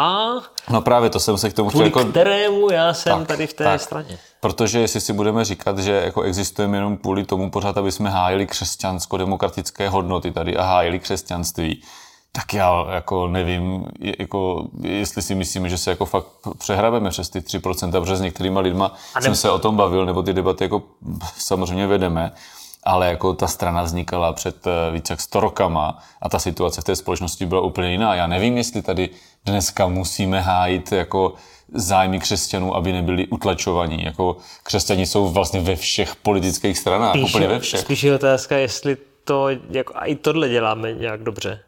No 0.70 0.82
právě 0.82 1.10
to 1.10 1.20
jsem 1.20 1.38
se 1.38 1.50
k 1.50 1.54
tomu 1.54 1.70
chtěl 1.70 1.86
jako... 1.86 2.06
kterému 2.06 2.72
já 2.72 2.94
jsem 2.94 3.20
Tak, 3.20 3.28
tady 3.28 3.48
v 3.48 3.54
té 3.54 3.64
tak. 3.64 3.82
straně. 3.82 4.18
Protože 4.44 4.80
jestli 4.80 5.02
si 5.02 5.14
budeme 5.14 5.46
říkat, 5.46 5.80
že 5.80 5.92
jako 5.92 6.22
existujeme 6.22 6.78
jenom 6.78 6.98
kvůli 6.98 7.26
tomu 7.26 7.50
pořád, 7.50 7.78
aby 7.78 7.92
jsme 7.92 8.10
hájili 8.10 8.48
křesťansko-demokratické 8.48 9.90
hodnoty 9.90 10.32
tady 10.32 10.58
a 10.58 10.64
hájili 10.64 11.00
křesťanství, 11.00 11.82
tak 12.32 12.54
já 12.54 12.86
jako 12.94 13.28
nevím, 13.28 13.86
jako, 14.20 14.68
jestli 14.82 15.22
si 15.22 15.36
myslíme, 15.36 15.70
že 15.70 15.78
se 15.78 15.90
jako 15.90 16.06
fakt 16.06 16.28
přehrabeme 16.58 17.10
přes 17.10 17.30
ty 17.30 17.40
3%, 17.40 17.92
protože 17.92 18.16
s 18.16 18.22
některýma 18.22 18.60
lidma 18.60 18.94
jsem 19.20 19.36
se 19.36 19.52
o 19.52 19.60
tom 19.60 19.78
bavil, 19.78 20.06
nebo 20.06 20.24
ty 20.24 20.34
debaty 20.34 20.64
jako 20.64 20.84
samozřejmě 21.38 21.88
vedeme, 21.88 22.32
ale 22.84 23.08
jako 23.08 23.34
ta 23.34 23.48
strana 23.48 23.84
vznikala 23.84 24.34
před 24.34 24.68
eh, 24.68 24.92
více 24.92 25.14
jak 25.14 25.22
100 25.22 25.40
rokama 25.40 26.00
a 26.22 26.30
ta 26.30 26.40
situace 26.40 26.82
v 26.82 26.84
té 26.84 26.96
společnosti 26.96 27.46
byla 27.46 27.62
úplně 27.62 27.92
jiná. 27.92 28.16
Já 28.16 28.28
nevím, 28.28 28.58
jestli 28.58 28.82
tady 28.82 29.10
dneska 29.46 29.88
musíme 29.88 30.42
hájit 30.42 30.92
jako 30.92 31.34
zájmy 31.74 32.20
křesťanů, 32.20 32.76
aby 32.76 32.92
nebyli 32.92 33.28
utlačovaní. 33.28 34.04
Jako 34.04 34.38
křesťani 34.64 35.06
jsou 35.06 35.28
vlastně 35.30 35.60
ve 35.60 35.76
všech 35.76 36.16
politických 36.16 36.78
stranách, 36.78 37.16
úplně 37.30 37.48
ve 37.48 37.60
všech. 37.60 37.80
spíš 37.80 38.04
je 38.04 38.16
otázka, 38.16 38.58
jestli 38.58 38.98
to, 39.24 39.48
jako, 39.70 39.94
a 39.96 40.06
i 40.06 40.16
tohle 40.16 40.50
děláme 40.50 40.94
nějak 40.94 41.24
dobře. 41.24 41.60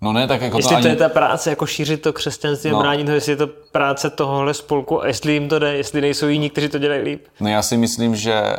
No 0.00 0.12
ne, 0.12 0.26
tak 0.26 0.40
jako 0.42 0.56
Jestli 0.56 0.68
to 0.68 0.74
to 0.74 0.78
ani... 0.78 0.88
je 0.88 0.96
ta 0.96 1.08
práce, 1.08 1.50
jako 1.50 1.66
šířit 1.66 2.02
to 2.02 2.12
křesťanství 2.12 2.70
a 2.70 2.72
No. 2.72 2.80
bránit 2.80 3.08
ho, 3.08 3.14
jestli 3.14 3.32
je 3.32 3.36
to 3.36 3.46
práce 3.46 4.10
tohohle 4.10 4.54
spolku 4.54 5.02
a 5.02 5.06
jestli 5.06 5.32
jim 5.32 5.48
to 5.48 5.58
jde, 5.58 5.76
jestli 5.76 6.00
nejsou 6.00 6.26
jiní, 6.26 6.50
kteří 6.50 6.68
to 6.68 6.78
dělají 6.78 7.02
líp. 7.02 7.24
No 7.40 7.48
já 7.48 7.62
si 7.62 7.76
myslím, 7.76 8.16
že, 8.16 8.32
eh, 8.34 8.58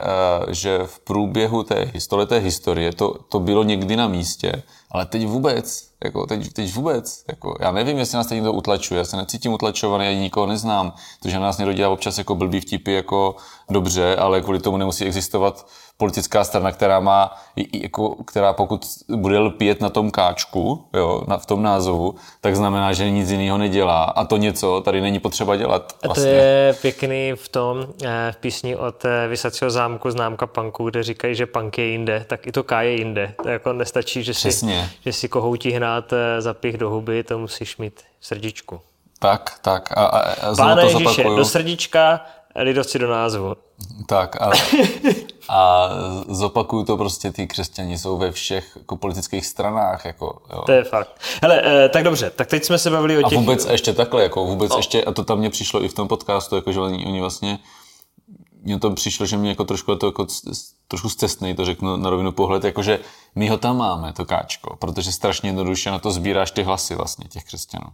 že 0.53 0.79
v 0.85 0.99
průběhu 0.99 1.63
té 1.63 1.91
stoleté 1.99 2.37
historie 2.37 2.93
to, 2.93 3.13
to 3.29 3.39
bylo 3.39 3.63
někdy 3.63 3.95
na 3.95 4.07
místě, 4.07 4.63
ale 4.91 5.05
teď 5.05 5.25
vůbec, 5.27 5.88
jako 6.03 6.25
teď, 6.25 6.53
teď 6.53 6.73
vůbec, 6.73 7.23
jako 7.27 7.55
já 7.59 7.71
nevím, 7.71 7.97
jestli 7.97 8.15
nás 8.15 8.27
teď 8.27 8.35
někdo 8.35 8.53
utlačuje, 8.53 8.97
já 8.97 9.05
se 9.05 9.17
necítím 9.17 9.53
utlačovaný, 9.53 10.05
já 10.05 10.13
nikoho 10.13 10.45
neznám, 10.45 10.93
to, 11.23 11.29
že 11.29 11.39
nás 11.39 11.57
někdo 11.57 11.73
dělá 11.73 11.89
občas 11.89 12.17
jako 12.17 12.35
blbý 12.35 12.59
vtipy 12.59 12.93
jako 12.93 13.35
dobře, 13.69 14.15
ale 14.15 14.41
kvůli 14.41 14.59
tomu 14.59 14.77
nemusí 14.77 15.05
existovat 15.05 15.65
politická 15.97 16.43
strana, 16.43 16.71
která 16.71 16.99
má, 16.99 17.37
jako, 17.73 18.15
která 18.23 18.53
pokud 18.53 18.85
bude 19.15 19.39
lpět 19.39 19.81
na 19.81 19.89
tom 19.89 20.11
káčku, 20.11 20.85
jo, 20.93 21.23
na, 21.27 21.37
v 21.37 21.45
tom 21.45 21.63
názvu, 21.63 22.15
tak 22.41 22.55
znamená, 22.55 22.93
že 22.93 23.09
nic 23.09 23.31
jiného 23.31 23.57
nedělá 23.57 24.03
a 24.03 24.25
to 24.25 24.37
něco 24.37 24.81
tady 24.85 25.01
není 25.01 25.19
potřeba 25.19 25.55
dělat. 25.55 25.95
A 26.03 26.07
to 26.07 26.07
Vlastně. 26.07 26.31
je 26.31 26.73
pěkný 26.81 27.33
v 27.35 27.49
tom, 27.49 27.87
eh, 28.05 28.31
v 28.31 28.37
písni 28.37 28.75
od 28.75 29.05
eh, 29.05 29.27
Vysacího 29.27 29.71
zámku 29.71 30.11
známka 30.11 30.47
punku, 30.47 30.89
kde 30.89 31.03
říkají, 31.03 31.35
že 31.35 31.45
punk 31.45 31.77
je 31.77 31.85
jinde, 31.85 32.25
tak 32.27 32.47
i 32.47 32.51
to 32.51 32.63
K 32.63 32.81
je 32.81 32.95
jinde. 32.95 33.33
To 33.43 33.49
jako 33.49 33.73
nestačí, 33.73 34.23
že 34.23 34.33
si, 34.33 34.47
Přesně. 34.49 34.89
že 35.05 35.13
si 35.13 35.29
kohoutí 35.29 35.71
hnát 35.71 36.13
eh, 36.13 36.41
zapich 36.41 36.77
do 36.77 36.89
huby, 36.89 37.23
to 37.23 37.39
musíš 37.39 37.77
mít 37.77 38.01
srdíčku. 38.21 38.81
Tak, 39.19 39.59
tak. 39.61 39.97
A, 39.97 40.05
a, 40.05 40.19
a 40.49 40.75
to 40.75 40.81
Ježíše, 40.81 41.23
do 41.23 41.45
srdíčka, 41.45 42.21
lidovci 42.61 42.99
do 42.99 43.09
názvu. 43.09 43.55
Tak 44.05 44.41
a, 44.41 44.51
a 45.49 45.89
zopakuju 46.27 46.85
to 46.85 46.97
prostě, 46.97 47.31
ty 47.31 47.47
křesťani 47.47 47.97
jsou 47.97 48.17
ve 48.17 48.31
všech 48.31 48.71
jako 48.75 48.95
politických 48.95 49.45
stranách. 49.45 50.05
Jako, 50.05 50.41
jo. 50.53 50.61
To 50.65 50.71
je 50.71 50.83
fakt. 50.83 51.21
Hele, 51.41 51.61
eh, 51.65 51.89
tak 51.89 52.03
dobře, 52.03 52.29
tak 52.29 52.47
teď 52.47 52.63
jsme 52.63 52.77
se 52.77 52.89
bavili 52.89 53.23
o 53.23 53.27
A 53.27 53.29
těch... 53.29 53.39
vůbec 53.39 53.67
ještě 53.71 53.93
takhle, 53.93 54.23
jako 54.23 54.45
vůbec 54.45 54.75
ještě, 54.75 55.03
a 55.03 55.11
to 55.11 55.23
tam 55.23 55.39
mě 55.39 55.49
přišlo 55.49 55.83
i 55.83 55.87
v 55.87 55.93
tom 55.93 56.07
podcastu, 56.07 56.55
jako 56.55 56.71
že 56.71 56.79
oni, 56.79 57.05
oni 57.05 57.19
vlastně, 57.19 57.59
mně 58.63 58.79
to 58.79 58.91
přišlo, 58.91 59.25
že 59.25 59.37
mě 59.37 59.49
jako 59.49 59.65
trošku, 59.65 59.95
to 59.95 60.05
jako, 60.05 60.27
trošku 60.87 61.09
zcestnej, 61.09 61.53
to 61.53 61.65
řeknu 61.65 61.97
na 61.97 62.09
rovinu 62.09 62.31
pohled, 62.31 62.63
jakože 62.63 62.99
my 63.35 63.49
ho 63.49 63.57
tam 63.57 63.77
máme, 63.77 64.13
to 64.13 64.25
káčko, 64.25 64.75
protože 64.75 65.11
strašně 65.11 65.49
jednoduše 65.49 65.91
na 65.91 65.99
to 65.99 66.11
sbíráš 66.11 66.51
ty 66.51 66.63
hlasy 66.63 66.95
vlastně 66.95 67.27
těch 67.27 67.43
křesťanů. 67.43 67.87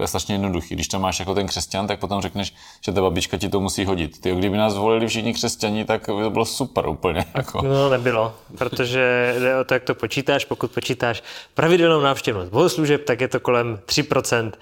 To 0.00 0.04
je 0.04 0.08
strašně 0.08 0.34
jednoduchý. 0.34 0.74
Když 0.74 0.88
tam 0.88 1.00
máš 1.02 1.20
jako 1.20 1.34
ten 1.34 1.46
křesťan, 1.46 1.86
tak 1.86 2.00
potom 2.00 2.22
řekneš, 2.22 2.54
že 2.84 2.92
ta 2.92 3.00
babička 3.00 3.36
ti 3.36 3.48
to 3.48 3.60
musí 3.60 3.84
hodit. 3.84 4.20
Ty, 4.20 4.34
kdyby 4.34 4.56
nás 4.56 4.76
volili 4.76 5.08
všichni 5.08 5.34
křesťani, 5.34 5.84
tak 5.84 6.00
by 6.00 6.22
to 6.22 6.30
bylo 6.30 6.44
super 6.44 6.86
úplně. 6.88 7.24
Jako. 7.34 7.62
No, 7.62 7.90
nebylo, 7.90 8.34
protože 8.58 9.34
jde 9.38 9.60
o 9.60 9.64
to, 9.64 9.74
jak 9.74 9.82
to 9.82 9.94
počítáš. 9.94 10.44
Pokud 10.44 10.70
počítáš 10.70 11.22
pravidelnou 11.54 12.00
návštěvnost 12.00 12.50
bohoslužeb, 12.50 13.04
tak 13.04 13.20
je 13.20 13.28
to 13.28 13.40
kolem 13.40 13.78
3%. 13.86 14.52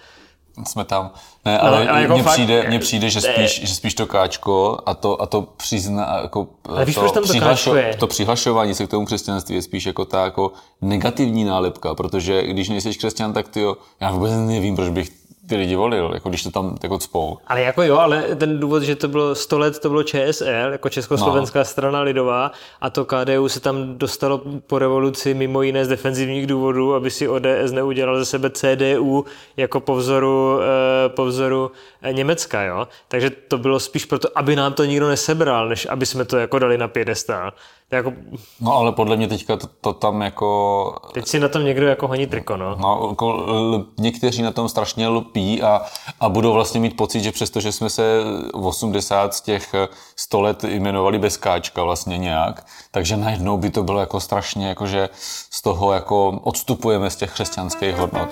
jsme 0.66 0.84
tam. 0.84 1.10
Ne, 1.44 1.58
ale, 1.58 1.88
ale 1.88 2.02
jako 2.02 2.14
mně, 2.14 2.22
fakt- 2.22 2.32
přijde, 2.32 2.68
mně 2.68 2.78
přijde, 2.78 3.10
že 3.10 3.20
spíš, 3.20 3.60
že 3.68 3.74
spíš 3.74 3.94
to 3.94 4.06
káčko 4.06 4.78
a 4.86 4.94
to, 4.94 5.22
a 5.22 5.26
to 5.26 5.42
přizna, 5.42 6.18
jako 6.22 6.46
Ale 6.68 6.84
víš, 6.84 6.94
to, 6.94 7.00
proč 7.00 7.12
tam 7.12 7.24
to 7.64 7.76
je? 7.76 7.96
to 7.98 8.06
přihlašování 8.06 8.74
se 8.74 8.86
k 8.86 8.90
tomu 8.90 9.06
křesťanství 9.06 9.54
je 9.54 9.62
spíš 9.62 9.86
jako 9.86 10.04
ta 10.04 10.24
jako 10.24 10.52
negativní 10.80 11.44
nálepka, 11.44 11.94
protože 11.94 12.42
když 12.42 12.68
nejsi 12.68 12.94
křesťan, 12.94 13.32
tak 13.32 13.48
ty 13.48 13.60
jo, 13.60 13.76
já 14.00 14.10
vůbec 14.10 14.32
nevím, 14.32 14.76
proč 14.76 14.88
bych 14.88 15.10
ty 15.48 15.56
lidi 15.56 15.76
volil, 15.76 16.10
jako 16.14 16.28
když 16.28 16.42
to 16.42 16.50
tam 16.50 16.76
jako 16.82 16.98
cpou. 16.98 17.38
Ale 17.46 17.62
jako 17.62 17.82
jo, 17.82 17.96
ale 17.96 18.22
ten 18.22 18.60
důvod, 18.60 18.82
že 18.82 18.96
to 18.96 19.08
bylo 19.08 19.34
100 19.34 19.58
let, 19.58 19.78
to 19.78 19.88
bylo 19.88 20.02
ČSL, 20.02 20.68
jako 20.72 20.88
Československá 20.88 21.58
no. 21.58 21.64
strana 21.64 22.00
lidová 22.00 22.52
a 22.80 22.90
to 22.90 23.04
KDU 23.04 23.48
se 23.48 23.60
tam 23.60 23.98
dostalo 23.98 24.42
po 24.66 24.78
revoluci 24.78 25.34
mimo 25.34 25.62
jiné 25.62 25.84
z 25.84 25.88
defenzivních 25.88 26.46
důvodů, 26.46 26.94
aby 26.94 27.10
si 27.10 27.28
ODS 27.28 27.72
neudělal 27.72 28.18
ze 28.18 28.24
sebe 28.24 28.50
CDU 28.50 29.24
jako 29.56 29.80
po 29.80 29.96
vzoru, 29.96 30.60
eh, 30.60 31.08
po 31.08 31.24
vzoru 31.24 31.70
eh, 32.02 32.12
Německa, 32.12 32.62
jo. 32.62 32.88
Takže 33.08 33.30
to 33.30 33.58
bylo 33.58 33.80
spíš 33.80 34.04
proto, 34.04 34.28
aby 34.34 34.56
nám 34.56 34.72
to 34.72 34.84
nikdo 34.84 35.08
nesebral, 35.08 35.68
než 35.68 35.86
aby 35.90 36.06
jsme 36.06 36.24
to 36.24 36.36
jako 36.36 36.58
dali 36.58 36.78
na 36.78 36.88
piedestál. 36.88 37.52
To 37.90 37.96
Jako, 37.96 38.12
No 38.60 38.76
ale 38.76 38.92
podle 38.92 39.16
mě 39.16 39.28
teďka 39.28 39.56
to, 39.56 39.66
to 39.80 39.92
tam 39.92 40.22
jako 40.22 40.94
teď 41.12 41.26
si 41.26 41.40
na 41.40 41.48
tom 41.48 41.64
někdo 41.64 41.86
jako 41.86 42.08
honí 42.08 42.26
triko, 42.26 42.56
no. 42.56 42.76
No, 42.76 43.06
jako 43.10 43.44
l- 43.48 43.84
někteří 43.98 44.42
na 44.42 44.50
tom 44.52 44.68
strašně 44.68 45.08
lpí 45.08 45.62
a, 45.62 45.82
a 46.20 46.28
budou 46.28 46.52
vlastně 46.52 46.80
mít 46.80 46.96
pocit, 46.96 47.20
že 47.20 47.32
přesto, 47.32 47.60
že 47.60 47.72
jsme 47.72 47.90
se 47.90 48.20
v 48.54 48.66
80 48.66 49.34
z 49.34 49.40
těch 49.40 49.74
100 50.16 50.40
let 50.40 50.64
jmenovali 50.64 51.18
bez 51.18 51.36
káčka 51.36 51.82
vlastně 51.84 52.18
nějak, 52.18 52.66
takže 52.90 53.16
najednou 53.16 53.56
by 53.58 53.70
to 53.70 53.82
bylo 53.82 54.00
jako 54.00 54.20
strašně, 54.20 54.68
jako 54.68 54.86
že 54.86 55.08
z 55.50 55.62
toho 55.62 55.92
jako 55.92 56.28
odstupujeme 56.44 57.10
z 57.10 57.16
těch 57.16 57.32
křesťanských 57.32 57.96
hodnot. 57.96 58.28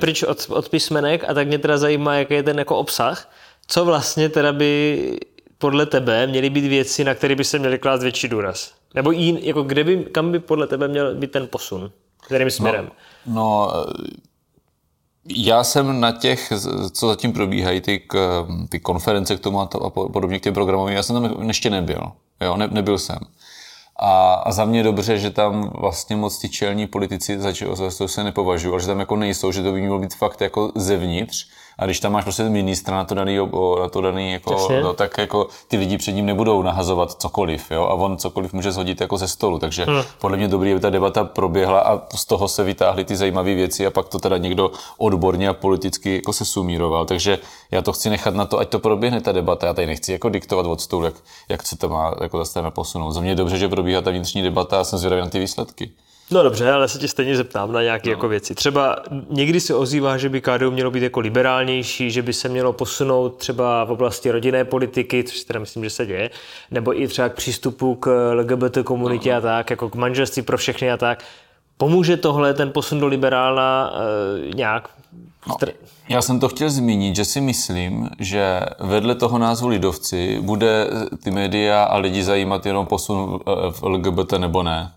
pryč 0.00 0.22
od, 0.22 0.46
od 0.48 0.68
písmenek 0.68 1.24
a 1.28 1.34
tak 1.34 1.46
mě 1.46 1.58
teda 1.58 1.78
zajímá, 1.78 2.14
jaký 2.14 2.34
je 2.34 2.42
ten 2.42 2.58
jako 2.58 2.76
obsah. 2.76 3.28
Co 3.66 3.84
vlastně 3.84 4.28
teda 4.28 4.52
by 4.52 5.18
podle 5.58 5.86
tebe 5.86 6.26
měly 6.26 6.50
být 6.50 6.68
věci, 6.68 7.04
na 7.04 7.14
které 7.14 7.34
by 7.34 7.44
se 7.44 7.58
měly 7.58 7.78
klást 7.78 8.02
větší 8.02 8.28
důraz? 8.28 8.72
Nebo 8.94 9.10
jin, 9.10 9.38
jako 9.42 9.62
kde 9.62 9.84
by, 9.84 10.04
kam 10.04 10.32
by 10.32 10.38
podle 10.38 10.66
tebe 10.66 10.88
měl 10.88 11.14
být 11.14 11.32
ten 11.32 11.48
posun? 11.48 11.90
Kterým 12.26 12.50
směrem? 12.50 12.90
No, 13.26 13.72
já 15.36 15.64
jsem 15.64 16.00
na 16.00 16.12
těch, 16.12 16.52
co 16.92 17.08
zatím 17.08 17.32
probíhají, 17.32 17.80
ty, 17.80 18.02
ty 18.68 18.80
konference 18.80 19.36
k 19.36 19.40
tomu 19.40 19.60
a, 19.60 19.66
to, 19.66 19.82
a 19.82 19.90
po- 19.90 20.08
podobně 20.08 20.38
k 20.38 20.42
těm 20.42 20.54
programovým, 20.54 20.96
já 20.96 21.02
jsem 21.02 21.22
tam 21.22 21.48
ještě 21.48 21.70
nebyl. 21.70 22.12
Jo, 22.40 22.56
ne, 22.56 22.68
nebyl 22.72 22.98
jsem. 22.98 23.18
A, 24.00 24.34
a 24.34 24.52
za 24.52 24.64
mě 24.64 24.82
dobře, 24.82 25.18
že 25.18 25.30
tam 25.30 25.70
vlastně 25.74 26.16
moc 26.16 26.38
ty 26.38 26.48
čelní 26.48 26.86
politici, 26.86 27.38
za 27.38 27.52
za 27.74 27.90
to 27.98 28.08
se 28.08 28.24
nepovažují, 28.24 28.72
ale 28.72 28.80
že 28.80 28.86
tam 28.86 29.00
jako 29.00 29.16
nejsou, 29.16 29.52
že 29.52 29.62
to 29.62 29.72
by 29.72 29.80
mělo 29.80 29.98
být 29.98 30.14
fakt 30.14 30.40
jako 30.40 30.72
zevnitř. 30.74 31.48
A 31.78 31.84
když 31.84 32.00
tam 32.00 32.12
máš 32.12 32.24
prostě 32.24 32.42
ministra 32.42 32.96
na 32.96 33.04
to 33.04 33.14
daný, 33.14 33.36
na 33.80 33.88
to 33.88 34.00
daný 34.00 34.32
jako, 34.32 34.52
Jasně. 34.52 34.80
no, 34.80 34.92
tak 34.92 35.18
jako 35.18 35.48
ty 35.68 35.76
lidi 35.76 35.98
před 35.98 36.12
ním 36.12 36.26
nebudou 36.26 36.62
nahazovat 36.62 37.12
cokoliv, 37.12 37.70
jo, 37.70 37.82
a 37.82 37.94
on 37.94 38.16
cokoliv 38.16 38.52
může 38.52 38.72
zhodit 38.72 39.00
jako 39.00 39.16
ze 39.16 39.28
stolu, 39.28 39.58
takže 39.58 39.84
hmm. 39.84 40.02
podle 40.18 40.36
mě 40.36 40.48
dobrý, 40.48 40.72
aby 40.72 40.80
ta 40.80 40.90
debata 40.90 41.24
proběhla 41.24 41.80
a 41.80 42.16
z 42.16 42.24
toho 42.24 42.48
se 42.48 42.64
vytáhly 42.64 43.04
ty 43.04 43.16
zajímavé 43.16 43.54
věci 43.54 43.86
a 43.86 43.90
pak 43.90 44.08
to 44.08 44.18
teda 44.18 44.38
někdo 44.38 44.70
odborně 44.98 45.48
a 45.48 45.52
politicky 45.52 46.14
jako 46.14 46.32
se 46.32 46.44
sumíroval, 46.44 47.04
takže 47.04 47.38
já 47.70 47.82
to 47.82 47.92
chci 47.92 48.10
nechat 48.10 48.34
na 48.34 48.44
to, 48.44 48.58
ať 48.58 48.68
to 48.68 48.78
proběhne 48.78 49.20
ta 49.20 49.32
debata, 49.32 49.66
já 49.66 49.74
tady 49.74 49.86
nechci 49.86 50.12
jako 50.12 50.28
diktovat 50.28 50.66
od 50.66 50.80
stolu, 50.80 51.04
jak, 51.04 51.14
jak 51.48 51.66
se 51.66 51.78
to 51.78 51.88
má 51.88 52.14
jako 52.20 52.38
zase 52.38 52.62
posunout. 52.70 53.12
Za 53.12 53.20
mě 53.20 53.30
je 53.30 53.34
dobře, 53.34 53.58
že 53.58 53.68
probíhá 53.68 54.00
ta 54.00 54.10
vnitřní 54.10 54.42
debata 54.42 54.80
a 54.80 54.84
jsem 54.84 54.98
zvědavý 54.98 55.22
na 55.22 55.28
ty 55.28 55.38
výsledky. 55.38 55.90
No 56.30 56.42
dobře, 56.42 56.72
ale 56.72 56.88
se 56.88 56.98
tě 56.98 57.08
stejně 57.08 57.36
zeptám 57.36 57.72
na 57.72 57.82
nějaké 57.82 58.08
no. 58.08 58.12
jako 58.12 58.28
věci. 58.28 58.54
Třeba 58.54 58.96
někdy 59.30 59.60
se 59.60 59.74
ozývá, 59.74 60.16
že 60.16 60.28
by 60.28 60.40
KDU 60.40 60.70
mělo 60.70 60.90
být 60.90 61.02
jako 61.02 61.20
liberálnější, 61.20 62.10
že 62.10 62.22
by 62.22 62.32
se 62.32 62.48
mělo 62.48 62.72
posunout 62.72 63.36
třeba 63.36 63.84
v 63.84 63.90
oblasti 63.90 64.30
rodinné 64.30 64.64
politiky, 64.64 65.24
což 65.24 65.44
teda 65.44 65.60
myslím, 65.60 65.84
že 65.84 65.90
se 65.90 66.06
děje, 66.06 66.30
nebo 66.70 67.00
i 67.00 67.08
třeba 67.08 67.28
k 67.28 67.34
přístupu 67.34 67.94
k 67.94 68.32
LGBT 68.34 68.78
komunitě 68.84 69.30
no. 69.32 69.38
a 69.38 69.40
tak, 69.40 69.70
jako 69.70 69.90
k 69.90 69.94
manželství 69.94 70.42
pro 70.42 70.56
všechny 70.56 70.92
a 70.92 70.96
tak. 70.96 71.24
Pomůže 71.76 72.16
tohle, 72.16 72.54
ten 72.54 72.72
posun 72.72 73.00
do 73.00 73.06
liberálna 73.06 73.92
e, 73.92 74.54
nějak? 74.54 74.88
No, 75.46 75.56
já 76.08 76.22
jsem 76.22 76.40
to 76.40 76.48
chtěl 76.48 76.70
zmínit, 76.70 77.16
že 77.16 77.24
si 77.24 77.40
myslím, 77.40 78.10
že 78.18 78.60
vedle 78.80 79.14
toho 79.14 79.38
názvu 79.38 79.68
Lidovci 79.68 80.38
bude 80.40 80.86
ty 81.24 81.30
média 81.30 81.84
a 81.84 81.96
lidi 81.96 82.24
zajímat 82.24 82.66
jenom 82.66 82.86
posun 82.86 83.40
eh, 83.40 83.52
v 83.70 83.82
LGBT 83.82 84.32
nebo 84.32 84.62
ne. 84.62 84.92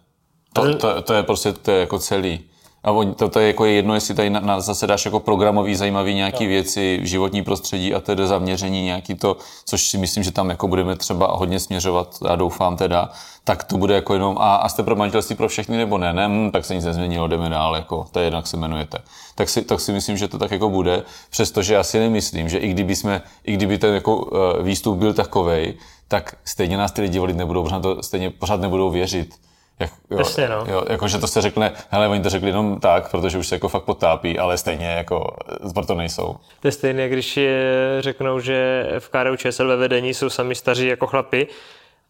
To, 0.53 0.75
to, 0.77 1.01
to 1.01 1.13
je 1.13 1.24
prostě 1.24 1.53
to 1.53 1.72
je 1.72 1.79
jako 1.79 2.00
celý. 2.00 2.39
A 2.84 2.91
oni- 2.91 3.13
to, 3.13 3.29
to 3.29 3.39
je 3.39 3.48
jako 3.48 3.65
jedno, 3.65 3.93
jestli 3.93 4.15
tady 4.15 4.29
na, 4.29 4.39
na, 4.39 4.60
zase 4.62 4.88
dáš 4.88 5.05
jako 5.05 5.20
programový 5.20 5.75
zajímavý 5.75 6.13
nějaký 6.13 6.48
věci, 6.48 7.00
životní 7.03 7.43
prostředí 7.43 7.93
a 7.93 8.00
tedy 8.00 8.27
zaměření 8.27 8.84
nějaký 8.84 9.15
to, 9.15 9.38
což 9.65 9.88
si 9.88 9.98
myslím, 9.98 10.24
že 10.24 10.31
tam 10.31 10.50
jako 10.50 10.67
budeme 10.67 10.96
třeba 10.96 11.27
hodně 11.31 11.60
směřovat, 11.60 12.17
já 12.29 12.36
doufám 12.36 12.77
teda, 12.77 13.10
tak 13.43 13.63
to 13.63 13.77
bude 13.77 13.96
jako 13.96 14.13
jenom, 14.13 14.38
a, 14.39 14.55
a 14.55 14.70
jste 14.70 14.84
pro 14.84 14.96
manželství 14.96 15.36
pro 15.36 15.48
všechny 15.48 15.77
nebo 15.77 15.98
ne, 15.98 16.13
ne, 16.13 16.27
hm, 16.27 16.51
tak 16.51 16.65
se 16.65 16.75
nic 16.75 16.86
nezměnilo, 16.86 17.27
jdeme 17.27 17.50
dál, 17.50 17.75
jako, 17.75 18.08
to 18.12 18.20
je 18.20 18.25
jednak 18.25 18.48
se 18.48 18.58
jmenujete. 18.58 18.98
Tak 19.36 19.50
si, 19.50 19.62
tak 19.62 19.79
si 19.79 19.91
myslím, 19.91 20.17
že 20.17 20.27
to 20.27 20.38
tak 20.38 20.51
jako 20.51 20.70
bude, 20.70 21.03
přestože 21.29 21.74
já 21.74 21.84
si 21.84 22.00
nemyslím, 22.00 22.50
že 22.50 22.58
i 22.58 22.67
kdyby, 22.67 22.96
jsme, 22.96 23.22
i 23.43 23.53
kdyby 23.53 23.77
ten 23.77 23.93
jako, 23.93 24.29
eh, 24.60 24.63
výstup 24.63 24.98
byl 24.98 25.13
takovej, 25.13 25.74
tak 26.08 26.36
stejně 26.46 26.77
nás 26.77 26.91
ty 26.91 27.01
lidi 27.01 27.20
volit 27.20 27.38
nebudou, 27.38 27.63
pořád, 27.63 27.79
to, 27.79 28.03
stejně 28.03 28.29
pořád 28.29 28.62
nebudou 28.62 28.89
věřit. 28.89 29.36
Jak, 29.82 29.92
jo, 30.12 30.18
Jasně, 30.18 30.48
no. 30.50 30.66
jo, 30.68 30.84
jako, 30.90 31.08
že 31.08 31.18
to 31.18 31.28
se 31.28 31.42
řekne, 31.42 31.74
hele, 31.90 32.08
oni 32.08 32.22
to 32.24 32.30
řekli 32.30 32.50
jenom 32.50 32.80
tak, 32.80 33.12
protože 33.12 33.38
už 33.38 33.48
se 33.48 33.56
jako 33.56 33.68
fakt 33.68 33.84
potápí, 33.84 34.40
ale 34.40 34.58
stejně 34.58 34.88
jako 34.88 35.36
proto 35.74 35.96
nejsou. 35.96 36.36
To 36.60 36.68
je 36.68 36.72
stejné, 36.72 37.10
když 37.10 37.38
je, 37.38 37.74
řeknou, 38.00 38.40
že 38.40 38.86
v 39.00 39.10
KDU 39.10 39.36
ČSL 39.36 39.68
ve 39.68 39.76
vedení 39.78 40.14
jsou 40.14 40.30
sami 40.30 40.56
staří 40.56 40.88
jako 40.88 41.08
chlapy 41.08 41.48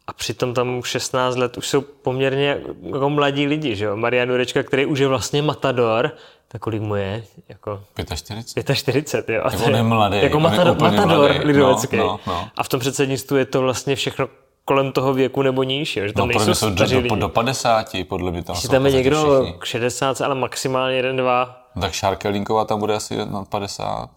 a 0.07 0.13
přitom 0.13 0.53
tam 0.53 0.77
už 0.77 0.89
16 0.89 1.35
let 1.35 1.57
už 1.57 1.67
jsou 1.67 1.81
poměrně 1.81 2.57
jako 2.93 3.09
mladí 3.09 3.47
lidi, 3.47 3.75
že 3.75 3.85
jo? 3.85 3.95
Marian 3.97 4.29
Jurečka, 4.29 4.63
který 4.63 4.85
už 4.85 4.99
je 4.99 5.07
vlastně 5.07 5.41
matador, 5.41 6.11
tak 6.47 6.61
kolik 6.61 6.81
mu 6.81 6.95
je? 6.95 7.23
Jako 7.49 7.83
45? 8.15 8.75
45, 8.75 9.35
jo. 9.35 9.41
A 9.45 9.51
Jako 9.51 9.63
on 9.65 9.75
je 9.75 9.83
mladý, 9.83 10.17
Jako 10.21 10.39
matador, 10.39 10.77
matador 10.81 11.29
mladý. 11.31 11.39
lidovecký. 11.47 11.97
No, 11.97 12.03
no, 12.05 12.19
no. 12.27 12.47
A 12.57 12.63
v 12.63 12.69
tom 12.69 12.79
předsednictvu 12.79 13.37
je 13.37 13.45
to 13.45 13.61
vlastně 13.61 13.95
všechno 13.95 14.27
kolem 14.71 14.91
toho 14.91 15.13
věku 15.13 15.41
nebo 15.41 15.63
níž, 15.63 15.97
jo? 15.97 16.07
že 16.07 16.13
tam 16.13 16.27
No, 16.27 16.33
nejsou 16.37 16.53
jsou 16.53 16.69
do, 16.69 17.01
do, 17.01 17.15
do 17.15 17.29
50, 17.29 17.87
podle 18.07 18.31
mě 18.31 18.43
tam 18.43 18.55
Jestli 18.55 18.69
tam 18.69 18.85
je 18.85 18.91
někdo 18.91 19.41
všichni. 19.41 19.59
k 19.59 19.65
60, 19.65 20.21
ale 20.21 20.35
maximálně 20.35 20.95
jeden, 20.95 21.17
dva, 21.17 21.57
No, 21.75 21.81
tak 21.81 21.91
Šárkelínková 21.93 22.65
tam 22.65 22.79
bude 22.79 22.95
asi 22.95 23.17
nad 23.25 23.47
50. 23.49 24.09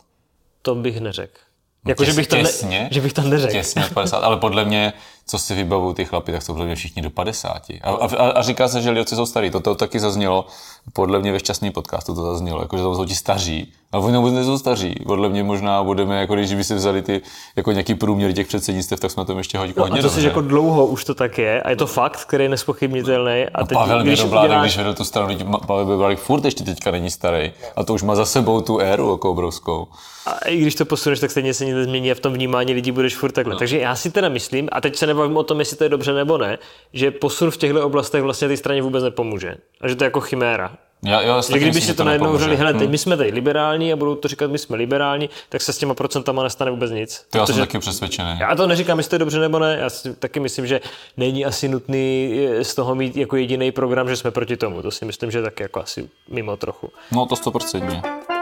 to 0.62 0.74
bych 0.74 1.00
neřekl. 1.00 1.40
Jako, 1.86 2.04
že 2.04 2.10
Těs- 2.12 2.16
bych 2.16 2.26
to, 2.26 2.36
ne, 2.36 2.42
těsně? 2.42 2.88
že 2.92 3.00
bych 3.00 3.12
to 3.12 3.22
neřekl. 3.22 3.52
Těsně 3.52 3.82
nad 3.82 3.92
50, 3.92 4.18
ale 4.24 4.36
podle 4.36 4.64
mě, 4.64 4.92
co 5.26 5.38
si 5.38 5.54
vybavují 5.54 5.94
ty 5.94 6.04
chlapi, 6.04 6.32
tak 6.32 6.42
jsou 6.42 6.52
podle 6.52 6.66
mě 6.66 6.74
všichni 6.74 7.02
do 7.02 7.10
50. 7.10 7.62
A, 7.82 7.90
a, 7.90 8.30
a 8.30 8.42
říká 8.42 8.68
se, 8.68 8.82
že 8.82 8.90
lidovci 8.90 9.16
jsou 9.16 9.26
starí. 9.26 9.50
To, 9.50 9.60
to 9.60 9.74
taky 9.74 10.00
zaznělo, 10.00 10.46
podle 10.92 11.18
mě 11.20 11.32
ve 11.32 11.38
šťastný 11.40 11.70
podcastu 11.70 12.14
to 12.14 12.22
zaznělo, 12.22 12.60
jako, 12.60 12.76
že 12.76 12.82
tam 12.82 12.94
jsou 12.94 13.04
ti 13.04 13.14
staří. 13.14 13.72
Ale 13.92 14.04
oni 14.04 14.16
vůbec 14.16 14.34
nejsou 14.34 14.58
staří. 14.58 14.94
Podle 15.06 15.28
mě 15.28 15.42
možná 15.44 15.82
budeme, 15.84 16.20
jako 16.20 16.34
když 16.34 16.54
by 16.54 16.64
si 16.64 16.74
vzali 16.74 17.02
ty, 17.02 17.20
jako 17.56 17.72
nějaký 17.72 17.94
průměr 17.94 18.32
těch 18.32 18.46
předsednictv, 18.46 19.00
tak 19.00 19.10
jsme 19.10 19.20
na 19.20 19.24
tom 19.24 19.38
ještě 19.38 19.58
hodně, 19.58 19.74
No, 19.76 19.84
a 19.84 19.88
to 19.88 19.96
si 19.96 20.02
dobře. 20.02 20.26
jako 20.26 20.40
dlouho 20.40 20.86
už 20.86 21.04
to 21.04 21.14
tak 21.14 21.38
je 21.38 21.62
a 21.62 21.70
je 21.70 21.76
to 21.76 21.86
fakt, 21.86 22.24
který 22.24 22.44
je 22.44 22.48
nespochybnitelný. 22.48 23.44
A 23.54 23.64
teď, 23.66 23.78
Pavel 23.78 24.02
když 24.02 24.18
Mirobládek, 24.18 24.50
uděláš- 24.50 24.64
když 24.64 24.76
vedl 24.76 24.94
tu 24.94 25.04
stranu, 25.04 25.28
lidi- 25.28 25.44
Pavel 25.66 25.84
Mirobládek 25.84 26.18
furt 26.18 26.44
ještě 26.44 26.64
teďka 26.64 26.90
není 26.90 27.10
starý. 27.10 27.52
A 27.76 27.84
to 27.84 27.94
už 27.94 28.02
má 28.02 28.14
za 28.14 28.24
sebou 28.26 28.60
tu 28.60 28.78
éru 28.78 29.10
jako 29.10 29.30
obrovskou. 29.30 29.86
A 30.26 30.48
i 30.48 30.56
když 30.56 30.74
to 30.74 30.84
posuneš, 30.84 31.20
tak 31.20 31.30
stejně 31.30 31.54
se 31.54 31.64
nic 31.64 31.74
nezmění 31.74 32.10
a 32.12 32.14
v 32.14 32.20
tom 32.20 32.32
vnímání 32.32 32.72
lidí 32.72 32.92
budeš 32.92 33.16
furt 33.16 33.32
takhle. 33.32 33.52
No. 33.54 33.58
Takže 33.58 33.78
já 33.78 33.96
si 33.96 34.10
teda 34.10 34.28
myslím, 34.28 34.68
a 34.72 34.80
teď 34.80 34.96
se 34.96 35.06
nebavím 35.14 35.36
o 35.36 35.42
tom, 35.42 35.58
jestli 35.58 35.76
to 35.76 35.84
je 35.84 35.88
dobře 35.90 36.12
nebo 36.12 36.38
ne, 36.38 36.58
že 36.92 37.10
posun 37.10 37.50
v 37.50 37.56
těchto 37.56 37.86
oblastech 37.86 38.22
vlastně 38.22 38.48
té 38.48 38.56
straně 38.56 38.82
vůbec 38.82 39.04
nepomůže. 39.04 39.54
A 39.80 39.88
že 39.88 39.96
to 39.96 40.04
je 40.04 40.06
jako 40.06 40.20
chiméra. 40.20 40.72
Já, 41.06 41.20
já 41.22 41.40
Že 41.42 41.58
kdyby 41.58 41.80
si 41.80 41.94
to 41.94 42.04
najednou 42.04 42.26
nepomůže. 42.26 42.44
řekli, 42.44 42.56
hele, 42.56 42.72
teď 42.74 42.88
Hm. 42.88 42.90
my 42.90 42.98
jsme 42.98 43.16
tady 43.16 43.30
liberální 43.30 43.92
a 43.92 43.96
budou 43.96 44.14
to 44.14 44.28
říkat, 44.28 44.50
my 44.50 44.58
jsme 44.58 44.76
liberální, 44.76 45.30
tak 45.48 45.62
se 45.62 45.72
s 45.72 45.78
těma 45.78 45.94
procentama 45.94 46.42
nestane 46.42 46.70
vůbec 46.70 46.90
nic. 46.90 47.26
To 47.30 47.38
já 47.38 47.46
jsem 47.46 47.56
taky 47.56 47.78
přesvědčený. 47.78 48.36
Já 48.40 48.54
to 48.54 48.66
neříkám, 48.66 48.98
jestli 48.98 49.10
to 49.10 49.14
je 49.14 49.18
dobře 49.18 49.40
nebo 49.40 49.58
ne, 49.58 49.76
já 49.80 49.90
si 49.90 50.14
taky 50.14 50.40
myslím, 50.40 50.66
že 50.66 50.80
není 51.16 51.44
asi 51.44 51.68
nutný 51.68 52.34
eh, 52.52 52.64
z 52.64 52.74
toho 52.74 52.94
mít 52.94 53.16
jako 53.16 53.36
jediný 53.36 53.72
program, 53.72 54.08
že 54.08 54.16
jsme 54.16 54.30
proti 54.30 54.56
tomu. 54.56 54.82
To 54.82 54.90
si 54.90 55.04
myslím, 55.04 55.30
že 55.30 55.38
je 55.38 55.42
taky 55.42 55.62
jako 55.62 55.80
asi 55.80 56.08
mimo 56.28 56.56
trochu. 56.56 56.90
No 57.12 57.26
to 57.26 57.34
100%. 57.34 58.33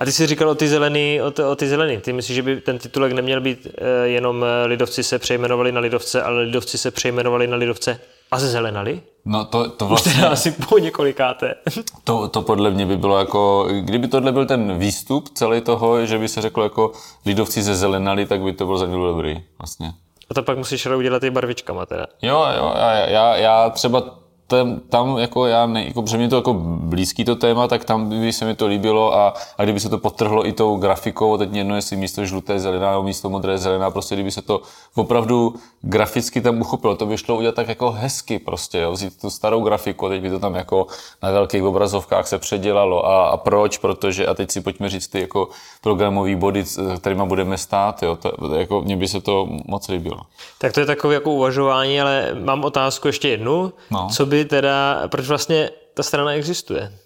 A 0.00 0.04
ty 0.04 0.12
jsi 0.12 0.26
říkal 0.26 0.48
o 0.48 0.54
ty 0.54 0.68
zelený, 0.68 1.22
o, 1.22 1.30
to, 1.30 1.50
o 1.50 1.56
ty 1.56 1.68
zelený. 1.68 1.96
Ty 1.96 2.12
myslíš, 2.12 2.34
že 2.34 2.42
by 2.42 2.60
ten 2.60 2.78
titulek 2.78 3.12
neměl 3.12 3.40
být 3.40 3.66
eh, 3.78 4.08
jenom 4.08 4.44
eh, 4.44 4.66
lidovci 4.66 5.02
se 5.02 5.18
přejmenovali 5.18 5.72
na 5.72 5.80
lidovce, 5.80 6.22
ale 6.22 6.42
lidovci 6.42 6.78
se 6.78 6.90
přejmenovali 6.90 7.46
na 7.46 7.56
lidovce 7.56 8.00
a 8.30 8.38
zezelenali? 8.38 9.00
No 9.24 9.44
to, 9.44 9.70
to 9.70 9.84
Už 9.84 9.88
vlastně, 9.88 10.12
teda 10.12 10.28
asi 10.28 10.50
po 10.50 10.78
několikáté. 10.78 11.54
to, 12.04 12.28
to 12.28 12.42
podle 12.42 12.70
mě 12.70 12.86
by 12.86 12.96
bylo 12.96 13.18
jako, 13.18 13.68
kdyby 13.80 14.08
tohle 14.08 14.32
byl 14.32 14.46
ten 14.46 14.78
výstup 14.78 15.28
celý 15.28 15.60
toho, 15.60 16.06
že 16.06 16.18
by 16.18 16.28
se 16.28 16.40
řeklo 16.40 16.62
jako 16.62 16.92
lidovci 17.26 17.62
ze 17.62 17.74
zelenali, 17.74 18.26
tak 18.26 18.40
by 18.40 18.52
to 18.52 18.66
bylo 18.66 18.78
za 18.78 18.86
dobrý 18.86 19.42
vlastně. 19.58 19.92
A 20.30 20.34
to 20.34 20.42
pak 20.42 20.58
musíš 20.58 20.86
udělat 20.86 21.22
i 21.22 21.30
barvičkama 21.30 21.86
teda. 21.86 22.06
Jo, 22.22 22.46
jo, 22.56 22.72
já, 22.76 22.92
já, 22.92 23.36
já 23.36 23.70
třeba 23.70 24.18
tam, 24.48 24.80
tam 24.88 25.18
jako 25.18 25.46
já, 25.46 25.66
ne, 25.66 25.84
jako, 25.84 26.02
protože 26.02 26.16
mě 26.16 26.28
to 26.28 26.36
jako 26.36 26.54
blízký 26.58 27.24
to 27.24 27.36
téma, 27.36 27.68
tak 27.68 27.84
tam 27.84 28.08
by 28.08 28.32
se 28.32 28.44
mi 28.44 28.54
to 28.54 28.66
líbilo 28.66 29.14
a, 29.14 29.34
a 29.58 29.64
kdyby 29.64 29.80
se 29.80 29.88
to 29.88 29.98
potrhlo 29.98 30.46
i 30.46 30.52
tou 30.52 30.76
grafikou, 30.76 31.36
teď 31.36 31.54
jedno 31.54 31.76
jestli 31.76 31.96
místo 31.96 32.24
žluté 32.24 32.58
zelená 32.58 32.90
nebo 32.90 33.02
místo 33.02 33.30
modré 33.30 33.58
zelená, 33.58 33.90
prostě 33.90 34.14
kdyby 34.14 34.30
se 34.30 34.42
to 34.42 34.60
opravdu 34.94 35.54
graficky 35.82 36.40
tam 36.40 36.60
uchopilo, 36.60 36.96
to 36.96 37.06
by 37.06 37.18
šlo 37.18 37.36
udělat 37.36 37.54
tak 37.54 37.68
jako 37.68 37.90
hezky 37.90 38.38
prostě, 38.38 38.78
jo, 38.78 38.92
vzít 38.92 39.20
tu 39.20 39.30
starou 39.30 39.60
grafiku 39.60 40.08
teď 40.08 40.22
by 40.22 40.30
to 40.30 40.38
tam 40.38 40.54
jako 40.54 40.86
na 41.22 41.30
velkých 41.30 41.62
obrazovkách 41.62 42.26
se 42.26 42.38
předělalo 42.38 43.06
a, 43.06 43.28
a 43.28 43.36
proč, 43.36 43.78
protože 43.78 44.26
a 44.26 44.34
teď 44.34 44.50
si 44.50 44.60
pojďme 44.60 44.88
říct 44.88 45.08
ty 45.08 45.20
jako 45.20 45.48
programové 45.82 46.36
body, 46.36 46.64
kterýma 46.98 47.24
budeme 47.24 47.58
stát, 47.58 48.02
jo, 48.02 48.16
to, 48.16 48.54
jako 48.54 48.82
mně 48.82 48.96
by 48.96 49.08
se 49.08 49.20
to 49.20 49.48
moc 49.66 49.88
líbilo. 49.88 50.20
Tak 50.58 50.72
to 50.72 50.80
je 50.80 50.86
takové 50.86 51.14
jako 51.14 51.30
uvažování, 51.30 52.00
ale 52.00 52.30
mám 52.44 52.64
otázku 52.64 53.06
ještě 53.06 53.28
jednu. 53.28 53.72
No. 53.90 54.08
Co 54.12 54.26
by 54.26 54.37
teda, 54.44 55.08
proč 55.08 55.26
vlastně 55.26 55.70
ta 55.94 56.02
strana 56.02 56.32
existuje? 56.32 56.98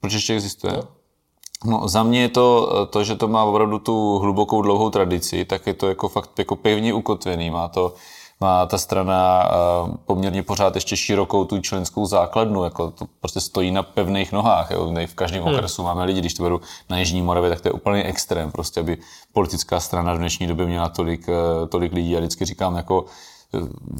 Proč 0.00 0.12
ještě 0.12 0.34
existuje? 0.34 0.72
No. 0.72 0.88
No, 1.64 1.88
za 1.88 2.02
mě 2.02 2.22
je 2.22 2.28
to, 2.28 2.86
to, 2.86 3.04
že 3.04 3.16
to 3.16 3.28
má 3.28 3.44
opravdu 3.44 3.78
tu 3.78 4.18
hlubokou 4.18 4.62
dlouhou 4.62 4.90
tradici, 4.90 5.44
tak 5.44 5.66
je 5.66 5.74
to 5.74 5.88
jako 5.88 6.08
fakt 6.08 6.38
jako 6.38 6.56
pevně 6.56 6.94
ukotvený. 6.94 7.50
Má 7.50 7.68
to, 7.68 7.94
má 8.40 8.66
ta 8.66 8.78
strana 8.78 9.50
uh, 9.50 9.94
poměrně 10.06 10.42
pořád 10.42 10.74
ještě 10.74 10.96
širokou 10.96 11.44
tu 11.44 11.60
členskou 11.60 12.06
základnu, 12.06 12.64
jako 12.64 12.90
to 12.90 13.04
prostě 13.20 13.40
stojí 13.40 13.70
na 13.70 13.82
pevných 13.82 14.32
nohách. 14.32 14.70
Jo. 14.70 14.94
V 15.06 15.14
každém 15.14 15.42
hmm. 15.42 15.54
okresu 15.54 15.82
máme 15.82 16.04
lidi, 16.04 16.20
když 16.20 16.34
to 16.34 16.42
beru 16.42 16.60
na 16.90 16.98
Jižní 16.98 17.22
Moravě, 17.22 17.50
tak 17.50 17.60
to 17.60 17.68
je 17.68 17.72
úplně 17.72 18.04
extrém, 18.04 18.52
prostě, 18.52 18.80
aby 18.80 18.98
politická 19.32 19.80
strana 19.80 20.14
v 20.14 20.18
dnešní 20.18 20.46
době 20.46 20.66
měla 20.66 20.88
tolik, 20.88 21.28
uh, 21.28 21.68
tolik 21.68 21.92
lidí. 21.92 22.10
Já 22.10 22.18
vždycky 22.20 22.44
říkám, 22.44 22.76
jako 22.76 23.04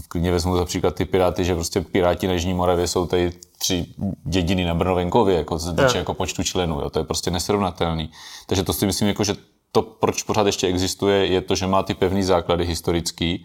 klidně 0.09 0.33
vezmu 0.33 0.57
za 0.57 0.65
příklad 0.65 0.95
ty 0.95 1.05
Piráty, 1.05 1.45
že 1.45 1.55
prostě 1.55 1.81
Piráti 1.81 2.27
na 2.27 2.33
Jižní 2.33 2.55
Moravě 2.55 2.89
jsou 2.89 3.07
tady 3.07 3.33
tři 3.59 3.87
dědiny 4.25 4.65
na 4.65 4.75
Brnovenkově, 4.75 5.37
jako 5.37 5.59
se 5.59 5.75
týče 5.75 5.99
jako 5.99 6.15
počtu 6.15 6.43
členů, 6.43 6.81
jo, 6.81 6.91
to 6.91 6.99
je 6.99 7.05
prostě 7.05 7.31
nesrovnatelný. 7.31 8.11
Takže 8.47 8.63
to 8.63 8.73
si 8.73 8.87
myslím, 8.87 9.09
jako, 9.09 9.25
že 9.25 9.35
to, 9.73 9.83
proč 9.83 10.23
pořád 10.23 10.47
ještě 10.47 10.67
existuje, 10.67 11.27
je 11.27 11.41
to, 11.41 11.55
že 11.55 11.67
má 11.67 11.83
ty 11.83 11.95
pevný 11.95 12.23
základy 12.23 12.67
historický, 12.67 13.45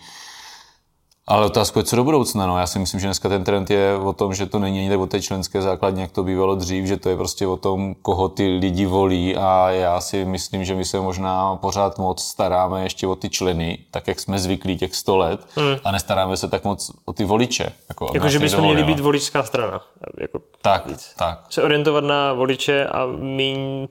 ale 1.27 1.46
otázka 1.46 1.79
je, 1.79 1.84
co 1.84 1.96
do 1.96 2.03
budoucna. 2.03 2.48
No. 2.48 2.60
Já 2.60 2.67
si 2.67 2.79
myslím, 2.79 3.00
že 3.00 3.08
dneska 3.08 3.29
ten 3.29 3.44
trend 3.44 3.70
je 3.70 3.96
o 3.96 4.13
tom, 4.13 4.34
že 4.34 4.46
to 4.46 4.60
není 4.60 4.79
ani 4.79 4.96
o 4.96 5.05
té 5.05 5.22
členské 5.22 5.62
základně, 5.62 6.01
jak 6.01 6.12
to 6.12 6.24
bývalo 6.24 6.55
dřív, 6.55 6.86
že 6.86 6.98
to 6.98 7.10
je 7.10 7.17
prostě 7.17 7.48
o 7.48 7.58
tom, 7.58 7.96
koho 8.01 8.29
ty 8.29 8.48
lidi 8.48 8.86
volí 8.86 9.36
a 9.38 9.70
já 9.70 10.01
si 10.01 10.25
myslím, 10.25 10.65
že 10.65 10.75
my 10.75 10.86
se 10.86 11.00
možná 11.00 11.55
pořád 11.55 11.98
moc 11.98 12.24
staráme 12.24 12.84
ještě 12.84 13.08
o 13.08 13.15
ty 13.15 13.29
členy, 13.29 13.77
tak 13.91 14.08
jak 14.08 14.20
jsme 14.20 14.39
zvyklí 14.39 14.77
těch 14.77 14.96
100 14.96 15.17
let 15.17 15.48
hmm. 15.55 15.75
a 15.84 15.91
nestaráme 15.91 16.38
se 16.38 16.48
tak 16.48 16.63
moc 16.63 16.91
o 17.05 17.13
ty 17.13 17.25
voliče. 17.25 17.72
Jako, 17.89 18.12
jako 18.13 18.29
že 18.29 18.39
bychom 18.39 18.63
měli 18.63 18.84
být 18.84 19.00
voličská 19.00 19.44
strana. 19.44 19.82
Jako 20.22 20.39
tak, 20.62 20.88
víc. 20.88 21.13
tak. 21.17 21.39
Se 21.50 21.63
orientovat 21.63 22.03
na 22.03 22.34
voliče 22.34 22.86
a 22.86 23.05
míň 23.05 23.88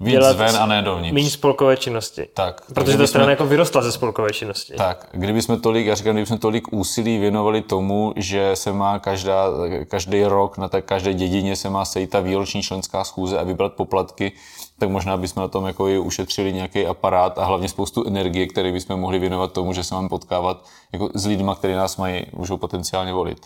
Víc 0.00 0.12
dělat 0.12 0.36
ven 0.36 0.56
a 0.56 0.66
ne 0.66 0.82
dovnitř. 0.82 1.14
Méně 1.14 1.30
spolkové 1.30 1.76
činnosti. 1.76 2.28
Tak. 2.34 2.60
Protože 2.74 2.98
ta 2.98 3.06
strana 3.06 3.24
jsme, 3.24 3.32
jako 3.32 3.46
vyrostla 3.46 3.82
ze 3.82 3.92
spolkové 3.92 4.32
činnosti. 4.32 4.74
Tak, 4.74 5.08
kdyby 5.12 5.42
jsme 5.42 5.60
tolik, 5.60 5.86
já 5.86 5.94
říkám, 5.94 6.12
kdyby 6.12 6.26
jsme 6.26 6.38
tolik 6.38 6.72
úsilí 6.72 7.18
věnovali 7.18 7.62
tomu, 7.62 8.12
že 8.16 8.50
se 8.56 8.72
má 8.72 8.98
každá, 8.98 9.46
každý 9.88 10.24
rok 10.24 10.58
na 10.58 10.68
tak 10.68 10.84
každé 10.84 11.14
dědině 11.14 11.56
se 11.56 11.70
má 11.70 11.84
sejít 11.84 12.10
ta 12.10 12.20
výroční 12.20 12.62
členská 12.62 13.04
schůze 13.04 13.38
a 13.38 13.42
vybrat 13.42 13.72
poplatky, 13.72 14.32
tak 14.78 14.88
možná 14.88 15.16
bychom 15.16 15.40
na 15.40 15.48
tom 15.48 15.66
jako 15.66 15.88
i 15.88 15.98
ušetřili 15.98 16.52
nějaký 16.52 16.86
aparát 16.86 17.38
a 17.38 17.44
hlavně 17.44 17.68
spoustu 17.68 18.06
energie, 18.06 18.46
které 18.46 18.72
bychom 18.72 19.00
mohli 19.00 19.18
věnovat 19.18 19.52
tomu, 19.52 19.72
že 19.72 19.84
se 19.84 19.94
máme 19.94 20.08
potkávat 20.08 20.64
jako 20.92 21.10
s 21.14 21.26
lidmi, 21.26 21.50
kteří 21.58 21.74
nás 21.74 21.96
mají, 21.96 22.26
můžou 22.32 22.56
potenciálně 22.56 23.12
volit. 23.12 23.38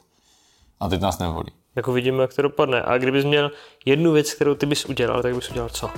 A 0.81 0.89
teď 0.89 1.01
nás 1.01 1.19
nevolí. 1.19 1.53
Jako 1.77 1.93
vidíme, 1.93 2.23
jak 2.23 2.35
to 2.35 2.43
dopadne. 2.43 2.83
A 2.83 2.99
kdybys 2.99 3.25
měl 3.25 3.51
jednu 3.85 4.13
věc, 4.13 4.35
kterou 4.35 4.55
ty 4.55 4.67
bys 4.67 4.85
udělal, 4.85 5.23
tak 5.23 5.35
bys 5.35 5.51
udělal 5.51 5.69
co? 5.69 5.91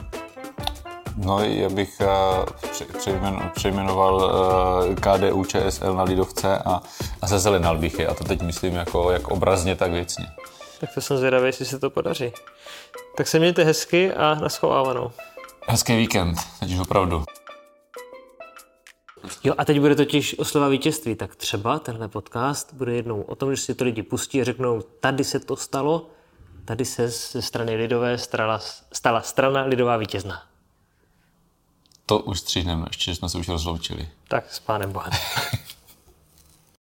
No, 1.25 1.45
já 1.45 1.69
bych 1.69 2.01
uh, 2.01 3.51
přejmenoval 3.55 4.15
uh, 4.15 4.95
KDU 4.95 5.45
ČSL 5.45 5.95
na 5.95 6.03
Lidovce 6.03 6.59
a, 6.59 6.83
a 7.23 7.27
zezelenal 7.27 7.79
bych 7.79 7.99
je. 7.99 8.07
A 8.07 8.15
to 8.15 8.25
teď 8.25 8.43
myslím 8.43 8.75
jako 8.75 9.11
jak 9.11 9.29
obrazně, 9.29 9.77
tak 9.77 9.93
věcně. 9.93 10.27
Tak 10.81 10.95
to 10.95 11.01
jsem 11.01 11.17
zvědavý, 11.17 11.47
jestli 11.47 11.65
se 11.65 11.79
to 11.79 11.91
podaří. 11.91 12.33
Tak 13.17 13.27
se 13.27 13.39
mějte 13.39 13.65
hezky 13.65 14.13
a 14.13 14.35
naschovávanou. 14.35 15.11
Hezký 15.69 15.97
víkend, 15.97 16.39
teď 16.61 16.73
už 16.73 16.79
opravdu. 16.79 17.25
Jo, 19.45 19.55
a 19.59 19.65
teď 19.65 19.81
bude 19.81 19.95
totiž 19.95 20.39
oslova 20.39 20.69
vítězství, 20.69 21.15
tak 21.15 21.37
třeba 21.37 21.79
tenhle 21.79 22.09
podcast 22.09 22.75
bude 22.75 22.95
jednou 22.95 23.23
o 23.23 23.35
tom, 23.35 23.55
že 23.55 23.63
si 23.63 23.75
to 23.75 23.85
lidi 23.85 24.03
pustí 24.03 24.41
a 24.41 24.45
řeknou, 24.45 24.81
tady 25.01 25.25
se 25.25 25.41
to 25.41 25.57
stalo, 25.57 26.07
tady 26.65 26.85
se 26.85 27.09
ze 27.09 27.43
strany 27.43 27.77
lidové 27.77 28.19
stala, 28.19 28.61
stala 28.93 29.21
strana 29.21 29.63
lidová 29.63 29.97
vítězná. 29.97 30.50
To 32.11 32.19
už 32.19 32.41
stříhneme, 32.41 32.87
ještě 32.91 33.15
jsme 33.15 33.29
se 33.29 33.39
už 33.39 33.49
rozloučili. 33.49 34.09
Tak 34.29 34.53
s 34.53 34.61
pánem 34.61 34.93
Bohem. 34.93 35.13